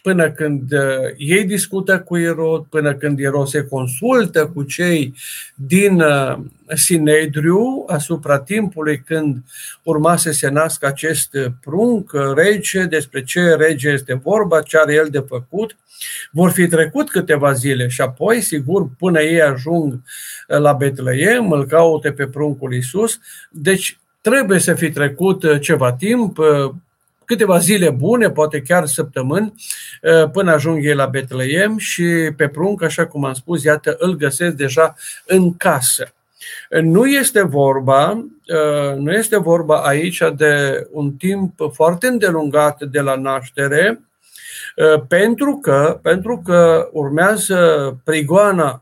[0.04, 0.80] până când uh,
[1.16, 5.14] ei discută cu Irod, până când Irod se consultă cu cei
[5.54, 6.38] din uh,
[6.74, 9.36] Sinedriu asupra timpului când
[9.82, 15.08] urma să se nască acest prunc rege, despre ce rege este vorba, ce are el
[15.10, 15.76] de făcut.
[16.30, 20.00] Vor fi trecut câteva zile și apoi, sigur, până ei ajung
[20.46, 23.20] la Betleem, îl caute pe pruncul Isus.
[23.50, 26.38] Deci trebuie să fi trecut ceva timp,
[27.24, 29.54] câteva zile bune, poate chiar săptămâni,
[30.02, 32.04] uh, până ajung ei la Betleem și
[32.36, 34.94] pe prunc, așa cum am spus, iată, îl găsesc deja
[35.26, 36.12] în casă.
[36.82, 43.16] Nu este vorba, uh, nu este vorba aici de un timp foarte îndelungat de la
[43.16, 44.00] naștere,
[44.76, 48.78] uh, pentru că, pentru că urmează prigoana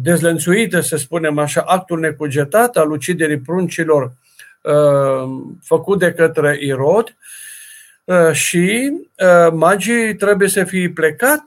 [0.00, 4.21] dezlănțuită, să spunem așa, actul necugetat al uciderii pruncilor Uh,
[5.62, 7.16] făcut de către Irod
[8.04, 11.44] uh, și uh, magii trebuie să fie plecat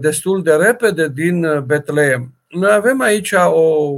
[0.00, 2.32] destul de repede din Betleem.
[2.48, 3.92] Noi avem aici o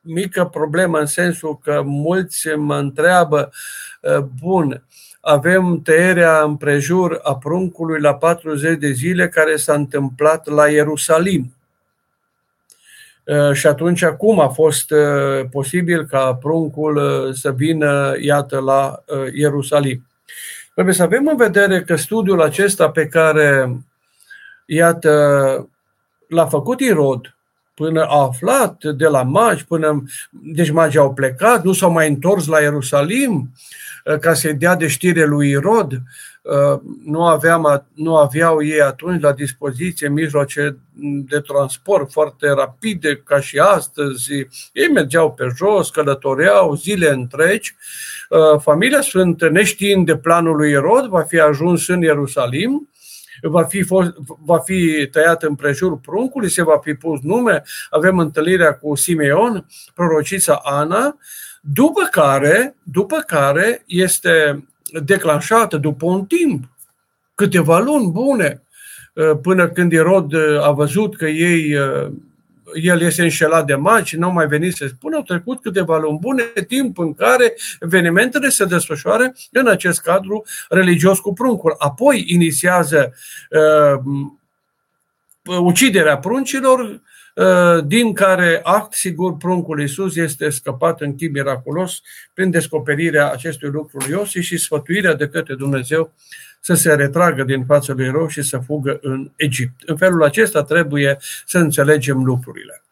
[0.00, 3.50] mică problemă în sensul că mulți mă întreabă,
[4.40, 4.82] bun,
[5.20, 11.54] avem tăierea împrejur a pruncului la 40 de zile care s-a întâmplat la Ierusalim.
[13.24, 19.04] Uh, și atunci cum a fost uh, posibil ca pruncul uh, să vină, iată, la
[19.32, 20.06] Ierusalim.
[20.72, 23.76] Trebuie să avem în vedere că studiul acesta pe care,
[24.66, 25.68] iată,
[26.28, 27.36] l-a făcut Irod,
[27.74, 32.46] până a aflat de la magi, până, deci magii au plecat, nu s-au mai întors
[32.46, 33.50] la Ierusalim
[34.20, 36.00] ca să-i dea de știre lui Irod, Uh,
[37.04, 40.78] nu, aveam, nu aveau ei atunci la dispoziție mijloace
[41.28, 44.32] de transport foarte rapide ca și astăzi.
[44.72, 47.76] Ei mergeau pe jos, călătoreau zile întregi.
[48.28, 52.88] Uh, familia Sfântă, neștiind de planul lui Erod, va fi ajuns în Ierusalim,
[53.42, 54.12] va fi, fost,
[54.44, 60.60] va fi tăiat împrejur pruncului, se va fi pus nume, avem întâlnirea cu Simeon, prorocița
[60.62, 61.16] Ana,
[61.60, 64.64] după care, după care este
[65.02, 66.64] declanșată după un timp,
[67.34, 68.62] câteva luni bune,
[69.14, 72.12] uh, până când Irod uh, a văzut că ei uh,
[72.74, 76.18] el este înșelat de magi, nu au mai venit să spună, au trecut câteva luni
[76.18, 81.74] bune, timp în care evenimentele se desfășoară în acest cadru religios cu pruncul.
[81.78, 83.12] Apoi inițiază
[83.50, 84.00] uh,
[85.60, 87.00] uciderea pruncilor, uh,
[87.84, 92.00] din care act, sigur, pruncul Iisus este scăpat în timp miraculos
[92.34, 96.12] prin descoperirea acestui lucru lui Iosif și sfătuirea de către Dumnezeu
[96.60, 99.82] să se retragă din fața lui rău și să fugă în Egipt.
[99.86, 102.82] În felul acesta trebuie să înțelegem lucrurile.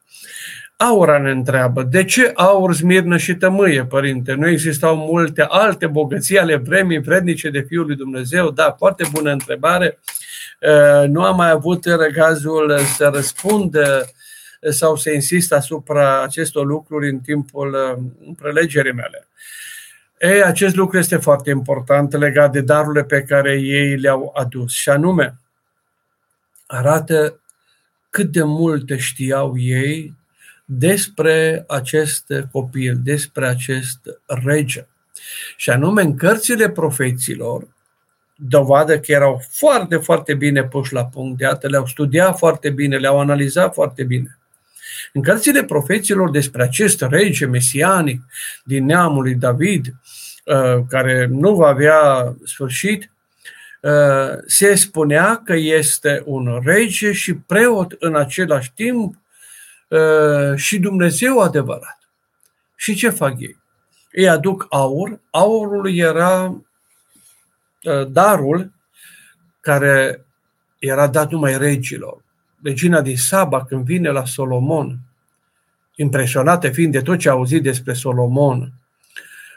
[0.76, 4.34] Aura ne întreabă, de ce aur, smirnă și tămâie, părinte?
[4.34, 8.50] Nu existau multe alte bogății ale vremii vrednice de Fiul lui Dumnezeu?
[8.50, 9.98] Da, foarte bună întrebare.
[10.60, 13.76] Uh, nu am mai avut regazul să răspund
[14.70, 19.28] sau să insist asupra acestor lucruri în timpul uh, prelegerii mele.
[20.18, 24.88] Ei, acest lucru este foarte important legat de darurile pe care ei le-au adus și
[24.88, 25.38] anume
[26.66, 27.40] arată
[28.10, 30.14] cât de multe știau ei
[30.64, 34.86] despre acest copil, despre acest rege.
[35.56, 37.66] Și anume în cărțile profeților,
[38.36, 42.96] dovadă că erau foarte, foarte bine puși la punct, de atât le-au studiat foarte bine,
[42.96, 44.38] le-au analizat foarte bine.
[45.12, 48.22] În cărțile profeților despre acest rege mesianic
[48.64, 49.86] din neamul lui David,
[50.44, 53.10] uh, care nu va avea sfârșit,
[53.80, 59.14] uh, se spunea că este un rege și preot în același timp
[59.88, 61.98] uh, și Dumnezeu adevărat.
[62.76, 63.60] Și ce fac ei?
[64.12, 65.20] Ei aduc aur.
[65.30, 66.56] Aurul era
[68.08, 68.72] darul
[69.60, 70.24] care
[70.78, 72.21] era dat numai regilor
[72.62, 74.98] regina din Saba, când vine la Solomon,
[75.94, 78.72] impresionată fiind de tot ce a auzit despre Solomon,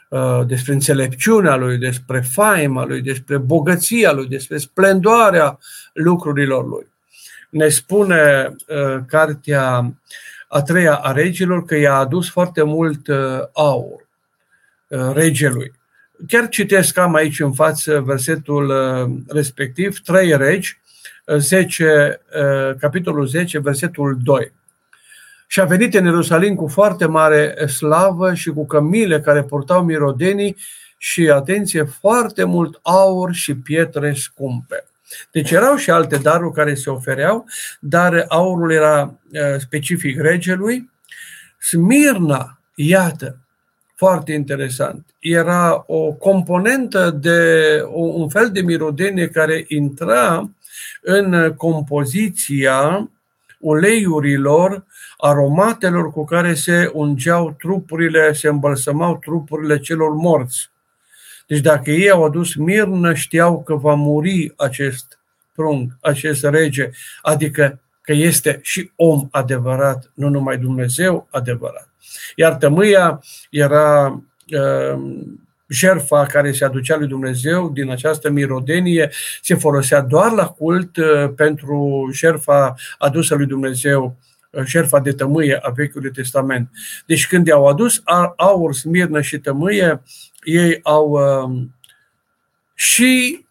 [0.09, 5.59] uh, despre înțelepciunea lui, despre faima lui, despre bogăția lui, despre splendoarea
[5.93, 6.87] lucrurilor lui.
[7.49, 9.93] Ne spune uh, cartea
[10.47, 14.03] a treia a regilor că i-a adus foarte mult uh, aur
[15.13, 15.71] regelui.
[16.27, 18.73] Chiar citesc am aici în față versetul
[19.27, 20.79] respectiv, trei regi,
[21.37, 24.53] 10, uh, capitolul 10, versetul 2.
[25.47, 30.55] Și a venit în Ierusalim cu foarte mare slavă și cu cămile care purtau mirodenii
[30.97, 34.85] și, atenție, foarte mult aur și pietre scumpe.
[35.31, 37.45] Deci erau și alte daruri care se ofereau,
[37.79, 40.91] dar aurul era uh, specific regelui.
[41.59, 43.37] Smirna, iată,
[43.95, 50.49] foarte interesant, era o componentă de un fel de mirodenie care intra
[51.01, 53.09] în compoziția
[53.59, 54.85] uleiurilor,
[55.17, 60.69] aromatelor cu care se ungeau trupurile, se îmbălsămau trupurile celor morți.
[61.47, 65.19] Deci dacă ei au adus mirnă, știau că va muri acest
[65.53, 66.89] prunc, acest rege,
[67.21, 71.89] adică că este și om adevărat, nu numai Dumnezeu adevărat.
[72.35, 75.21] Iar tămâia era uh,
[75.67, 79.11] jerfa care se aducea lui Dumnezeu din această mirodenie
[79.41, 84.15] se folosea doar la cult uh, pentru jerfa adusă lui Dumnezeu,
[84.49, 86.69] uh, jerfa de tămâie a Vechiului Testament.
[87.05, 88.01] Deci când i-au adus
[88.35, 90.01] aur, smirnă și tămâie,
[90.43, 91.61] ei au uh,
[92.73, 93.45] și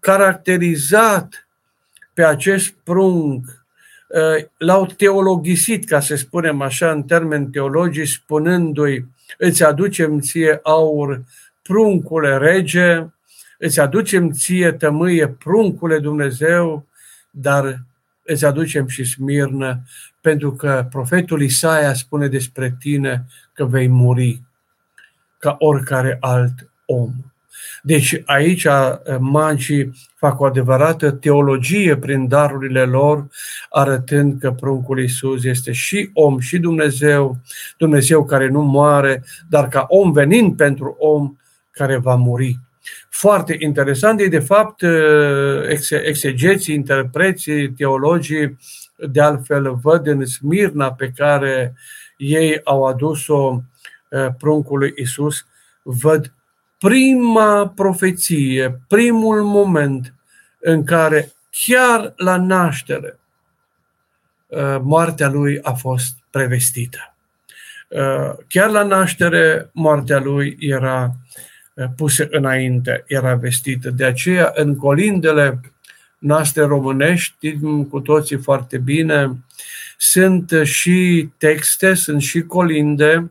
[0.00, 1.46] caracterizat
[2.14, 3.44] pe acest prunc
[4.56, 11.22] l-au teologisit, ca să spunem așa, în termeni teologici, spunându-i îți aducem ție aur,
[11.62, 13.06] pruncule rege,
[13.58, 16.86] îți aducem ție tămâie, pruncule Dumnezeu,
[17.30, 17.84] dar
[18.24, 19.82] îți aducem și smirnă,
[20.20, 24.42] pentru că profetul Isaia spune despre tine că vei muri
[25.38, 27.12] ca oricare alt om.
[27.84, 33.26] Deci aici uh, magii fac o adevărată teologie prin darurile lor,
[33.70, 37.36] arătând că pruncul Iisus este și om și Dumnezeu,
[37.78, 41.36] Dumnezeu care nu moare, dar ca om venind pentru om
[41.70, 42.58] care va muri.
[43.08, 45.68] Foarte interesant e de fapt uh,
[46.04, 48.58] exegeții, interpreții, teologii,
[48.96, 51.74] de altfel văd în Smirna pe care
[52.16, 53.62] ei au adus-o
[54.08, 55.46] uh, pruncului Iisus,
[55.82, 56.32] văd
[56.82, 60.14] prima profeție, primul moment
[60.60, 63.18] în care chiar la naștere
[64.46, 67.16] uh, moartea lui a fost prevestită.
[67.88, 71.12] Uh, chiar la naștere moartea lui era
[71.74, 73.90] uh, pusă înainte, era vestită.
[73.90, 75.60] De aceea în colindele
[76.18, 79.44] noastre românești, știm cu toții foarte bine,
[79.96, 83.30] sunt și texte, sunt și colinde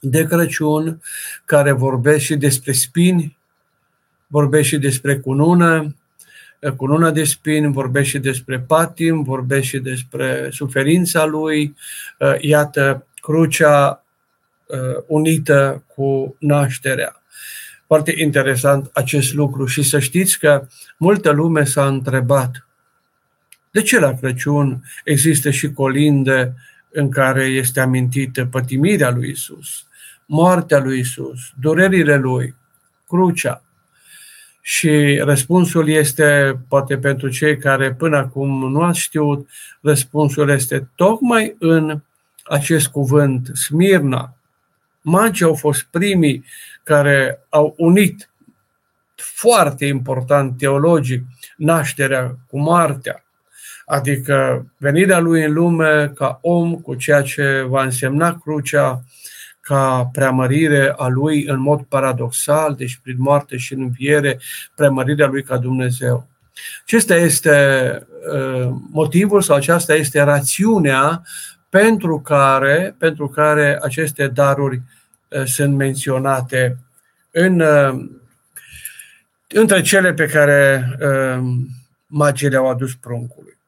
[0.00, 1.02] de Crăciun,
[1.44, 3.38] care vorbesc și despre spini,
[4.26, 5.96] vorbesc și despre cunună,
[6.76, 11.76] cununa de spini, vorbește despre patim, vorbește despre suferința lui.
[12.40, 14.04] Iată, crucea
[15.06, 17.22] unită cu nașterea.
[17.86, 22.66] Foarte interesant acest lucru și să știți că multă lume s-a întrebat
[23.70, 26.54] de ce la Crăciun există și colinde
[26.90, 29.86] în care este amintită pătimirea lui Isus,
[30.28, 32.54] moartea lui Isus, durerile lui,
[33.06, 33.62] crucea.
[34.60, 39.48] Și răspunsul este, poate pentru cei care până acum nu ați știut,
[39.80, 42.00] răspunsul este tocmai în
[42.44, 44.36] acest cuvânt, Smirna.
[45.02, 46.44] Magii au fost primii
[46.82, 48.30] care au unit
[49.14, 51.24] foarte important teologic
[51.56, 53.24] nașterea cu moartea,
[53.86, 59.02] adică venirea lui în lume ca om cu ceea ce va însemna crucea
[59.68, 64.38] ca preamărire a lui în mod paradoxal, deci prin moarte și înviere,
[64.74, 66.28] preamărirea lui ca Dumnezeu.
[66.82, 67.56] Acesta este
[68.34, 71.22] uh, motivul sau aceasta este rațiunea
[71.68, 74.82] pentru care, pentru care aceste daruri
[75.28, 76.78] uh, sunt menționate
[77.30, 78.08] în, uh,
[79.48, 80.88] între cele pe care
[82.06, 83.58] magii le-au adus pruncului.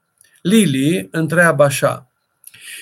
[0.42, 2.09] Lili întreabă așa,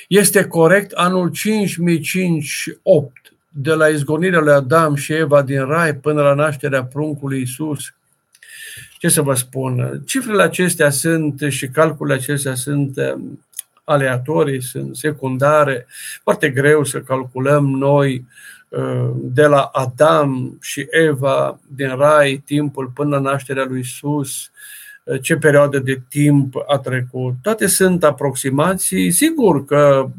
[0.08, 6.34] este corect anul 5058 de la izgonirea lui Adam și Eva din Rai până la
[6.34, 7.94] nașterea pruncului Isus?
[8.98, 10.02] Ce să vă spun?
[10.06, 13.44] Cifrele acestea sunt și calculele acestea sunt um,
[13.84, 15.86] aleatorii, sunt secundare,
[16.22, 18.26] foarte greu să calculăm noi
[18.68, 24.50] uh, de la Adam și Eva din Rai timpul până la nașterea lui Isus,
[25.20, 27.34] ce perioadă de timp a trecut.
[27.42, 29.10] Toate sunt aproximații.
[29.10, 30.10] Sigur că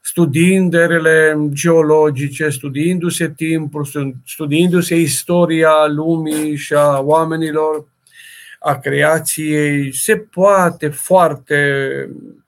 [0.00, 3.86] studiind erele geologice, studiindu-se timpul,
[4.26, 7.86] studiindu-se istoria lumii și a oamenilor,
[8.60, 11.68] a creației, se poate foarte,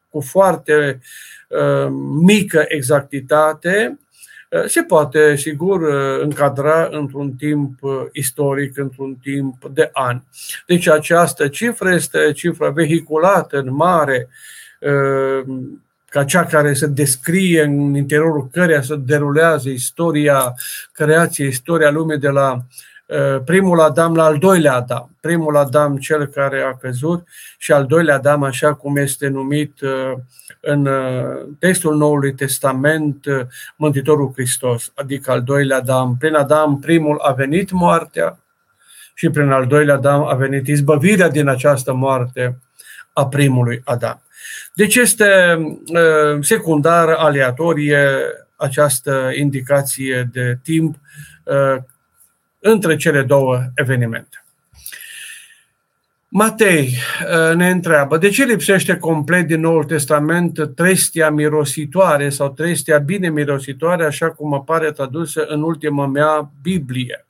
[0.09, 1.01] cu foarte
[1.49, 4.02] uh, mică exactitate Eh,
[4.67, 10.25] se poate, sigur, eh, încadra într-un timp eh, istoric, într-un timp de ani.
[10.67, 14.29] Deci această cifră este cifra vehiculată în mare,
[16.09, 20.55] ca cea care se descrie în interiorul căreia se derulează istoria
[20.93, 22.65] creației, istoria lumii de la
[23.45, 25.11] primul Adam la al doilea Adam.
[25.21, 27.27] Primul Adam, cel care a căzut,
[27.59, 29.81] și al doilea Adam, așa cum este numit
[30.65, 33.41] în uh, textul Noului Testament uh,
[33.77, 36.17] Mântuitorul Hristos, adică al doilea Adam.
[36.19, 38.39] Prin Adam primul a venit moartea
[39.15, 42.59] și prin al doilea Adam a venit izbăvirea din această moarte
[43.13, 44.23] a primului Adam.
[44.75, 48.09] Deci este uh, secundar, aleatorie
[48.57, 50.97] această indicație de timp
[52.63, 54.45] între cele două evenimente.
[56.29, 62.99] Matei uh, ne întreabă, de ce lipsește complet din Noul Testament trestia mirositoare sau trestia
[62.99, 67.27] bine mirositoare, așa cum apare tradusă în ultima mea Biblie?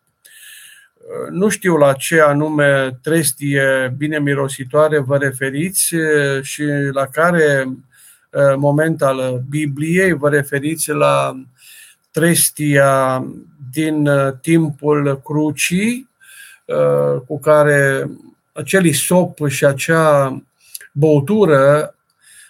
[0.94, 7.68] Uh, nu știu la ce anume trestie bine mirositoare vă referiți uh, și la care
[8.56, 11.42] moment al Bibliei vă referiți la
[12.10, 13.24] trestia
[13.72, 14.08] din
[14.40, 16.10] timpul crucii
[17.26, 18.10] cu care
[18.52, 20.42] acel isop și acea
[20.92, 21.94] băutură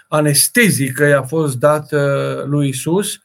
[0.09, 3.21] anestezică i-a fost dată lui Isus.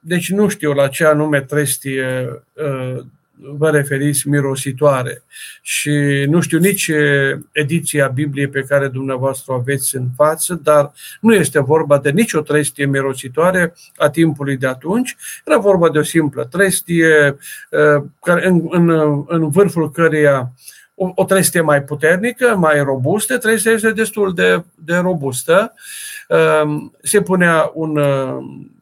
[0.00, 3.04] Deci nu știu la ce anume trestie uh,
[3.42, 5.22] vă referiți mirositoare
[5.62, 5.90] și
[6.28, 6.90] nu știu nici
[7.52, 12.40] ediția Bibliei pe care dumneavoastră o aveți în față, dar nu este vorba de nicio
[12.40, 17.36] trestie mirositoare a timpului de atunci, era vorba de o simplă trestie
[17.70, 18.90] uh, care, în, în,
[19.26, 20.52] în vârful căreia
[21.02, 25.74] o, o trestie mai puternică, mai robustă, trestia este destul de, de robustă.
[26.28, 28.79] Ehm, se punea un, ehm,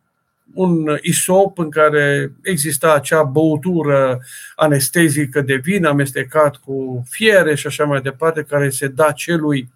[0.55, 4.21] un isop în care exista acea băutură
[4.57, 9.73] anestezică de vin amestecat cu fiere și așa mai departe, care se da celui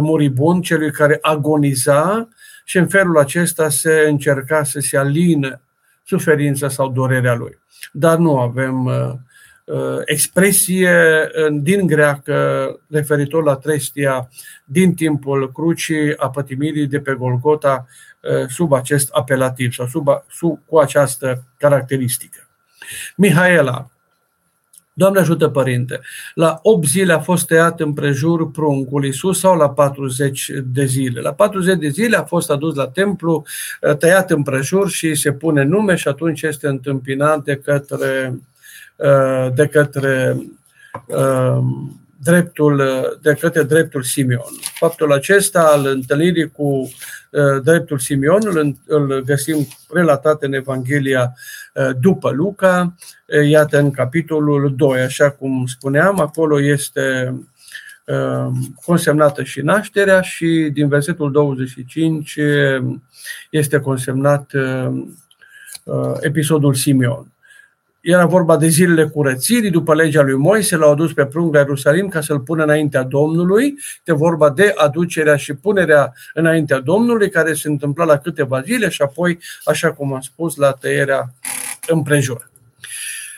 [0.00, 2.28] muribund, celui care agoniza
[2.64, 5.60] și în felul acesta se încerca să se alină
[6.04, 7.58] suferința sau durerea lui.
[7.92, 9.12] Dar nu avem uh,
[9.70, 10.94] Uh, expresie
[11.50, 12.34] din greacă
[12.88, 14.28] referitor la trestia
[14.64, 18.09] din timpul crucii a pătimirii de pe Golgota uh,
[18.48, 22.48] sub acest apelativ sau sub, sub, cu această caracteristică.
[23.16, 23.90] Mihaela,
[24.92, 26.00] Doamne ajută, Părinte,
[26.34, 31.20] la 8 zile a fost tăiat împrejur pruncul Iisus sau la 40 de zile?
[31.20, 33.44] La 40 de zile a fost adus la templu,
[33.80, 38.34] uh, tăiat împrejur și se pune nume și atunci este întâmpinat de către
[39.00, 40.36] Uh, de către
[41.06, 41.58] uh,
[42.22, 42.82] dreptul,
[43.22, 44.52] de către dreptul Simeon.
[44.74, 51.32] Faptul acesta al întâlnirii cu uh, dreptul Simeon îl, îl găsim relatat în Evanghelia
[51.74, 52.94] uh, după Luca,
[53.26, 57.34] uh, iată în capitolul 2, așa cum spuneam, acolo este
[58.84, 62.38] consemnată și nașterea și din versetul 25
[63.50, 64.50] este consemnat
[66.20, 67.32] episodul Simeon.
[68.00, 72.08] Era vorba de zilele curățirii, după legea lui Moise, l-au adus pe prunc la Ierusalim
[72.08, 73.74] ca să-l pună înaintea Domnului.
[73.96, 79.02] Este vorba de aducerea și punerea înaintea Domnului, care se întâmpla la câteva zile și
[79.02, 81.34] apoi, așa cum am spus, la tăierea
[81.86, 82.50] împrejur.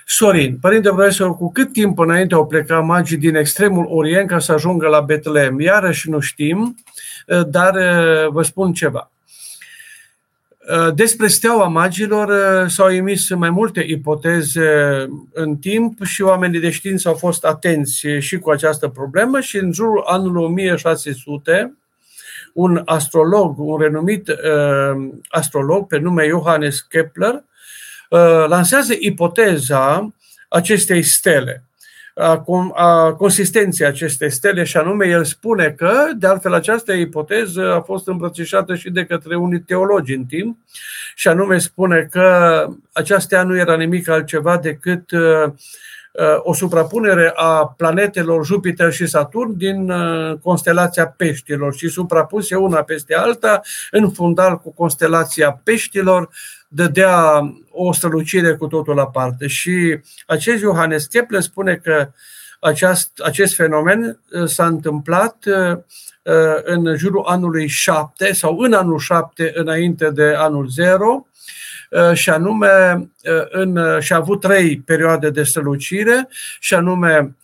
[0.07, 4.53] Sorin, părinte profesor, cu cât timp înainte au plecat magii din extremul Orient ca să
[4.53, 5.61] ajungă la Betlehem?
[5.61, 6.77] Iarăși nu știm,
[7.47, 7.75] dar
[8.29, 9.13] vă spun ceva.
[10.69, 16.71] Uh, despre steaua magilor uh, s-au emis mai multe ipoteze în timp și oamenii de
[16.71, 21.77] știință au fost atenți și cu această problemă și în jurul anului 1600
[22.53, 27.45] un astrolog, un renumit uh, astrolog pe nume Johannes Kepler,
[28.11, 30.15] uh, lansează ipoteza
[30.49, 31.65] acestei stele.
[31.65, 31.72] a, a
[33.17, 38.75] consistenței acestei stele și anume el spune că, de altfel, această ipoteză a fost îmbrățișată
[38.75, 40.59] și de către unii teologi în timp
[41.15, 45.53] și anume spune că aceasta nu era nimic altceva decât uh,
[46.39, 53.15] o suprapunere a planetelor Jupiter și Saturn din uh, constelația peștilor și suprapuse una peste
[53.15, 53.61] alta
[53.91, 56.29] în fundal cu constelația peștilor
[56.75, 59.47] dădea o strălucire cu totul aparte.
[59.47, 62.09] Și acest Johannes Kepler spune că
[62.61, 65.79] aceast, acest fenomen uh, s-a întâmplat uh,
[66.63, 71.27] în jurul anului 7 sau în anul 7 înainte de anul 0
[71.93, 72.93] Uh, și anume
[73.25, 77.37] uh, în, uh, și a avut trei perioade de strălucire și anume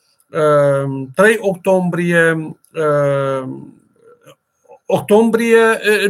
[1.14, 2.56] 3 octombrie,
[4.90, 5.58] octombrie,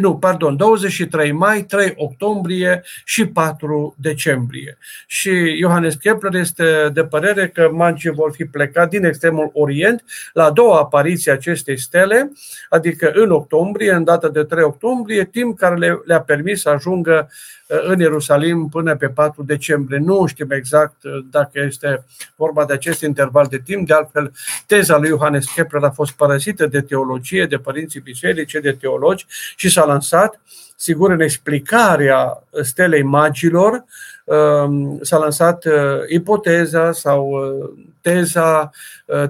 [0.00, 4.78] nu, pardon, 23 mai, 3 octombrie și 4 decembrie.
[5.06, 10.44] Și Johannes Kepler este de părere că magii vor fi plecat din extremul Orient la
[10.44, 12.32] a doua apariție acestei stele,
[12.68, 17.28] adică în octombrie, în data de 3 octombrie, timp care le, le-a permis să ajungă
[17.68, 19.98] în Ierusalim până pe 4 decembrie.
[19.98, 22.04] Nu știm exact uh, dacă este
[22.36, 23.86] vorba de acest interval de timp.
[23.86, 24.32] De altfel,
[24.66, 29.70] teza lui Johannes Kepler a fost părăsită de teologie, de părinții biserici, de teologi și
[29.70, 30.40] s-a lansat,
[30.76, 33.84] sigur, în explicarea stelei magilor,
[34.24, 35.72] um, s-a lansat uh,
[36.08, 38.70] ipoteza sau uh, teza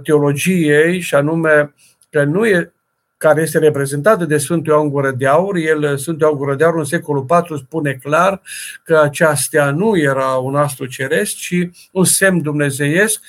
[0.03, 1.75] teologiei și anume
[2.11, 2.73] că nu e
[3.19, 5.57] care este reprezentată de Sfântul Ioan Gură de Aur.
[5.57, 8.43] El, Sfântul Ioan Gură de Aur, în secolul IV, spune clar
[8.85, 13.21] că aceasta nu era un astru ceresc, ci un semn dumnezeiesc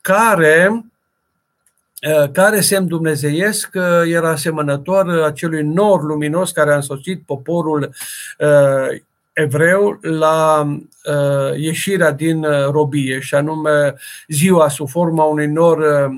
[0.00, 0.82] care eh,
[2.32, 7.90] care semn dumnezeiesc eh, era asemănător acelui nor luminos care a însoțit poporul
[8.38, 9.00] eh,
[9.32, 10.68] evreu la
[11.56, 13.94] ieșirea din robie, și anume
[14.28, 16.16] ziua sub forma unui nor uh,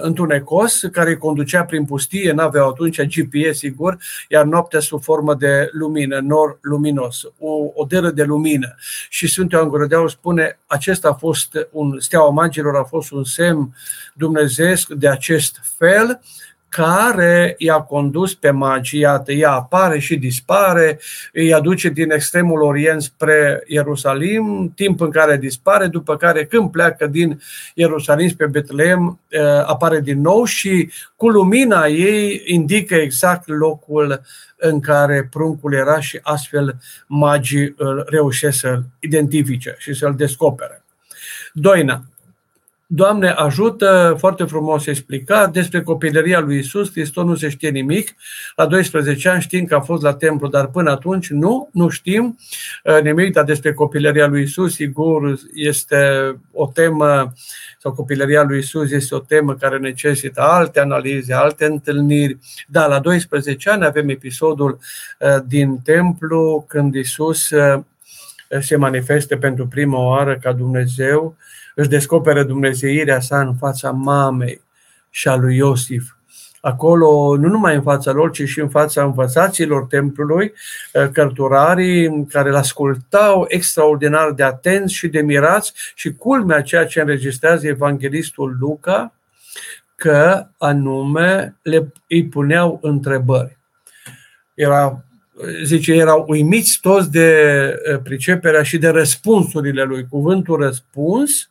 [0.00, 3.98] întunecos care îi conducea prin pustie, n-aveau atunci GPS, sigur,
[4.28, 8.74] iar noaptea sub formă de lumină, nor luminos, o, o deră de lumină.
[9.08, 13.74] Și Sfântul Ioan Gurădeau spune, acesta a fost un, steaua magilor a fost un semn
[14.14, 16.20] dumnezeesc de acest fel,
[16.68, 21.00] care i-a condus pe magi, iată, ea apare și dispare,
[21.32, 27.06] îi aduce din extremul Orient spre Ierusalim, timp în care dispare, după care când pleacă
[27.06, 27.40] din
[27.74, 34.20] Ierusalim spre Betleem, eh, apare din nou și cu lumina ei indică exact locul
[34.56, 40.84] în care pruncul era și astfel magii îl reușesc să-l identifice și să-l descopere.
[41.52, 42.02] Doina.
[42.88, 48.14] Doamne ajută, foarte frumos explicat, despre copilăria lui Isus, Hristos nu se știe nimic.
[48.56, 52.38] La 12 ani știm că a fost la templu, dar până atunci nu, nu știm
[52.84, 55.96] uh, nimic, dar despre copilăria lui Isus, sigur, este
[56.52, 57.32] o temă,
[57.78, 62.38] sau copilăria lui Isus este o temă care necesită alte analize, alte întâlniri.
[62.68, 64.78] Da, la 12 ani avem episodul
[65.18, 67.82] uh, din templu când Isus uh,
[68.60, 71.36] se manifestă pentru prima oară ca Dumnezeu
[71.78, 74.60] își descopere dumnezeirea sa în fața mamei
[75.10, 76.16] și a lui Iosif.
[76.60, 80.52] Acolo, nu numai în fața lor, ci și în fața învățaților templului,
[80.92, 87.00] eh, cărturarii care îl ascultau extraordinar de atenți și de mirați și culmea ceea ce
[87.00, 89.14] înregistrează evanghelistul Luca,
[89.96, 93.58] că anume le, îi puneau întrebări.
[94.54, 95.04] Era,
[95.64, 97.30] zice, erau uimiți toți de
[97.84, 100.06] eh, priceperea și de răspunsurile lui.
[100.08, 101.50] Cuvântul răspuns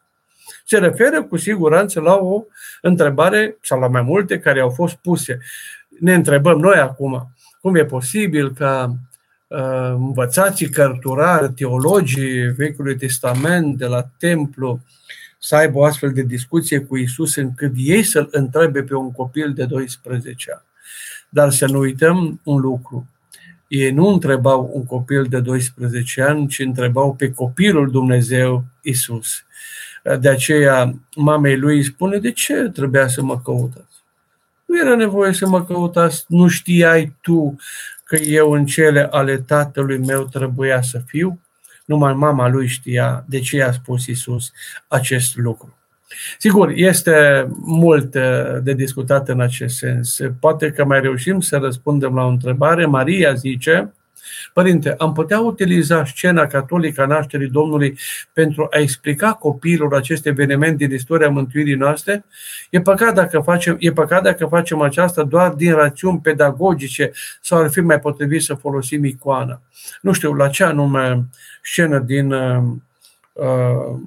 [0.68, 2.44] Se referă cu siguranță la o
[2.82, 5.40] întrebare sau la mai multe care au fost puse.
[6.00, 8.96] Ne întrebăm noi acum, cum e posibil ca
[9.48, 14.80] uh, învățații cărturari, teologii Vechiului Testament de la templu
[15.40, 19.54] să aibă o astfel de discuție cu Isus încât ei să-l întrebe pe un copil
[19.54, 20.66] de 12 ani.
[21.30, 23.08] Dar să nu uităm un lucru.
[23.68, 29.45] Ei nu întrebau un copil de 12 ani, ci întrebau pe copilul Dumnezeu Isus.
[30.20, 34.04] De aceea mamei lui spune, de ce trebuia să mă căutați?
[34.66, 37.56] Nu era nevoie să mă căutați, nu știai tu
[38.04, 41.40] că eu în cele ale tatălui meu trebuia să fiu?
[41.86, 44.52] Numai mama lui știa de ce i-a spus Isus
[44.88, 45.78] acest lucru.
[46.38, 50.20] Sigur, este mult uh, de discutat în acest sens.
[50.40, 52.86] Poate că mai reușim să răspundem la o întrebare.
[52.86, 53.94] Maria zice,
[54.54, 57.98] Părinte, am putea utiliza scena catolică a nașterii Domnului
[58.34, 62.26] pentru a explica copiilor acest eveniment din istoria mântuirii noastre?
[62.70, 67.12] E păcat dacă facem, e păcat dacă facem aceasta doar din rațiuni pedagogice
[67.42, 69.62] sau ar fi mai potrivit să folosim icoana.
[70.02, 71.26] Nu știu la ce anume
[71.62, 72.64] scenă din uh,
[73.34, 74.00] uh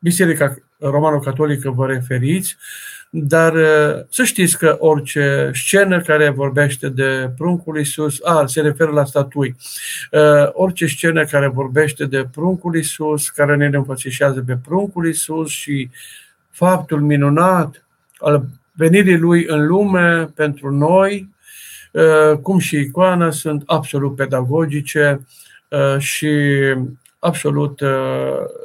[0.00, 2.56] Biserica romano-catolică vă referiți,
[3.10, 8.90] dar uh, să știți că orice scenă care vorbește de pruncul Iisus, a, se referă
[8.90, 9.56] la statui,
[10.10, 15.90] uh, orice scenă care vorbește de pruncul Iisus, care ne înfățișează pe pruncul Iisus și
[16.50, 17.86] faptul minunat
[18.18, 21.28] al venirii Lui în lume pentru noi,
[21.92, 25.20] uh, cum și icoana, sunt absolut pedagogice
[25.98, 26.28] și
[27.18, 27.90] absolut uh,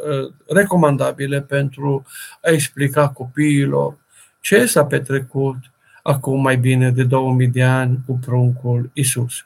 [0.10, 2.04] uh, recomandabile pentru
[2.42, 3.98] a explica copiilor
[4.44, 5.56] ce s-a petrecut
[6.02, 9.46] acum mai bine de 2000 de ani cu pruncul Isus.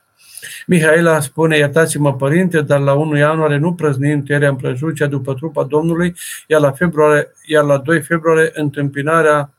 [0.68, 5.64] Mihaela spune, iertați-mă părinte, dar la 1 ianuarie nu prăznim tierea împrejur, cea după trupa
[5.64, 6.16] Domnului,
[6.48, 9.54] iar la, februarie, iar la 2 februarie întâmpinarea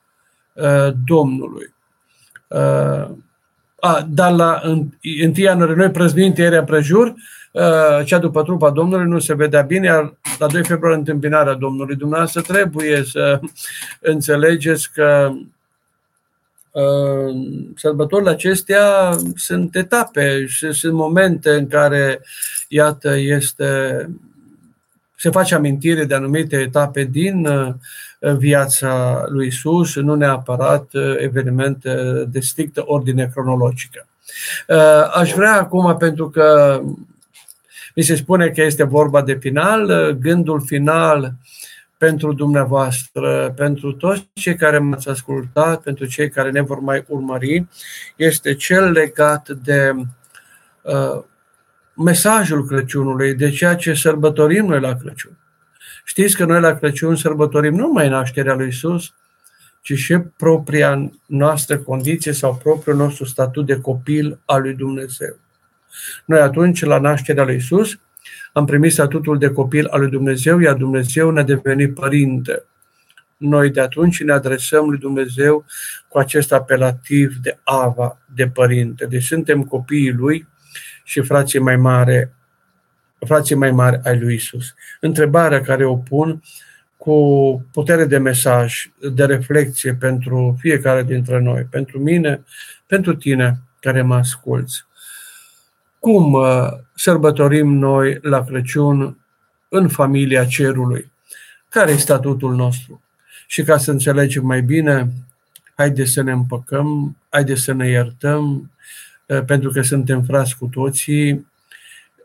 [0.52, 1.74] uh, Domnului.
[2.48, 3.08] Uh,
[3.80, 4.90] a, dar la 1
[5.34, 7.37] ianuarie noi prăznim tierea împrejur, Uh,
[8.04, 11.96] cea după trupa Domnului nu se vedea bine, iar la 2 februarie întâmpinarea Domnului.
[11.96, 13.40] Dumneavoastră trebuie să
[14.00, 15.30] înțelegeți că
[16.70, 17.34] uh,
[17.76, 22.20] sărbătorile acestea sunt etape și sunt momente în care,
[22.68, 24.10] iată, este,
[25.16, 27.74] se face amintire de anumite etape din uh,
[28.36, 34.06] viața lui Isus, nu neapărat evenimente de strictă ordine cronologică.
[35.14, 36.80] Aș vrea acum, pentru că
[37.98, 41.34] mi se spune că este vorba de final, gândul final
[41.96, 47.66] pentru dumneavoastră, pentru toți cei care m-ați ascultat, pentru cei care ne vor mai urmări,
[48.16, 49.92] este cel legat de
[50.82, 51.22] uh,
[51.96, 55.38] mesajul Crăciunului, de ceea ce sărbătorim noi la Crăciun.
[56.04, 59.14] Știți că noi la Crăciun sărbătorim nu numai nașterea lui Isus,
[59.82, 65.38] ci și propria noastră condiție sau propriul nostru statut de copil al lui Dumnezeu.
[66.24, 67.98] Noi atunci, la nașterea lui Isus,
[68.52, 72.64] am primit statutul de copil al lui Dumnezeu, iar Dumnezeu ne-a devenit părinte.
[73.36, 75.64] Noi de atunci ne adresăm lui Dumnezeu
[76.08, 79.06] cu acest apelativ de Ava, de părinte.
[79.06, 80.48] Deci suntem copiii lui
[81.04, 82.30] și frații mai mari,
[83.26, 84.74] frații mai mari ai lui Isus.
[85.00, 86.42] Întrebarea care o pun
[86.96, 92.44] cu putere de mesaj, de reflexie pentru fiecare dintre noi, pentru mine,
[92.86, 94.87] pentru tine care mă asculți
[95.98, 99.18] cum uh, sărbătorim noi la Crăciun
[99.68, 101.12] în familia cerului.
[101.68, 103.02] Care este statutul nostru?
[103.46, 105.12] Și ca să înțelegem mai bine,
[105.74, 108.70] haideți să ne împăcăm, haideți să ne iertăm,
[109.26, 111.46] uh, pentru că suntem frați cu toții,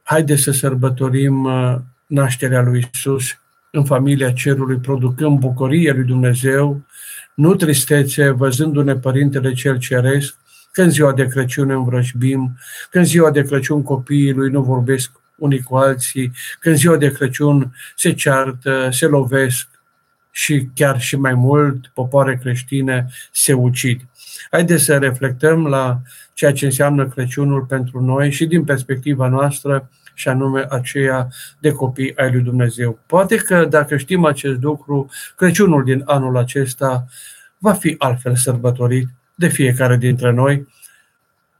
[0.03, 3.37] haideți să sărbătorim uh, nașterea lui Isus
[3.71, 6.81] în familia cerului, producând bucurie lui Dumnezeu,
[7.35, 10.35] nu tristețe, văzându-ne Părintele Cel Ceresc,
[10.73, 12.57] când ziua de Crăciun învrăjbim,
[12.89, 17.75] când ziua de Crăciun copiii lui nu vorbesc unii cu alții, când ziua de Crăciun
[17.95, 19.67] se ceartă, se lovesc
[20.31, 24.01] și chiar și mai mult popoare creștine se ucid.
[24.51, 26.01] Haideți să reflectăm la
[26.33, 31.27] ceea ce înseamnă Crăciunul pentru noi și din perspectiva noastră, și anume aceea
[31.59, 32.99] de copii ai lui Dumnezeu.
[33.05, 37.05] Poate că dacă știm acest lucru, Crăciunul din anul acesta
[37.57, 40.67] va fi altfel sărbătorit de fiecare dintre noi,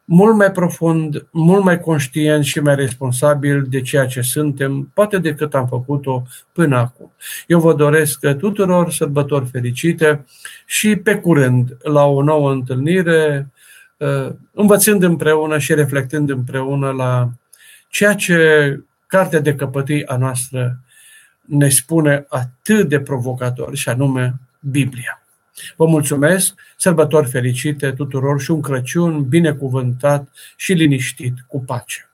[0.06, 5.54] mult mai profund, mult mai conștient și mai responsabil de ceea ce suntem, poate decât
[5.54, 7.12] am făcut-o până acum.
[7.48, 10.26] Eu vă doresc tuturor sărbători fericite
[10.66, 13.52] și pe curând la o nouă întâlnire,
[13.98, 17.30] uh, învățând împreună și reflectând împreună la
[17.90, 20.80] ceea ce Cartea de Căpătâi a noastră
[21.42, 25.23] ne spune atât de provocator, și anume Biblia.
[25.76, 32.13] Vă mulțumesc, sărbători fericite tuturor și un Crăciun binecuvântat și liniștit cu pace.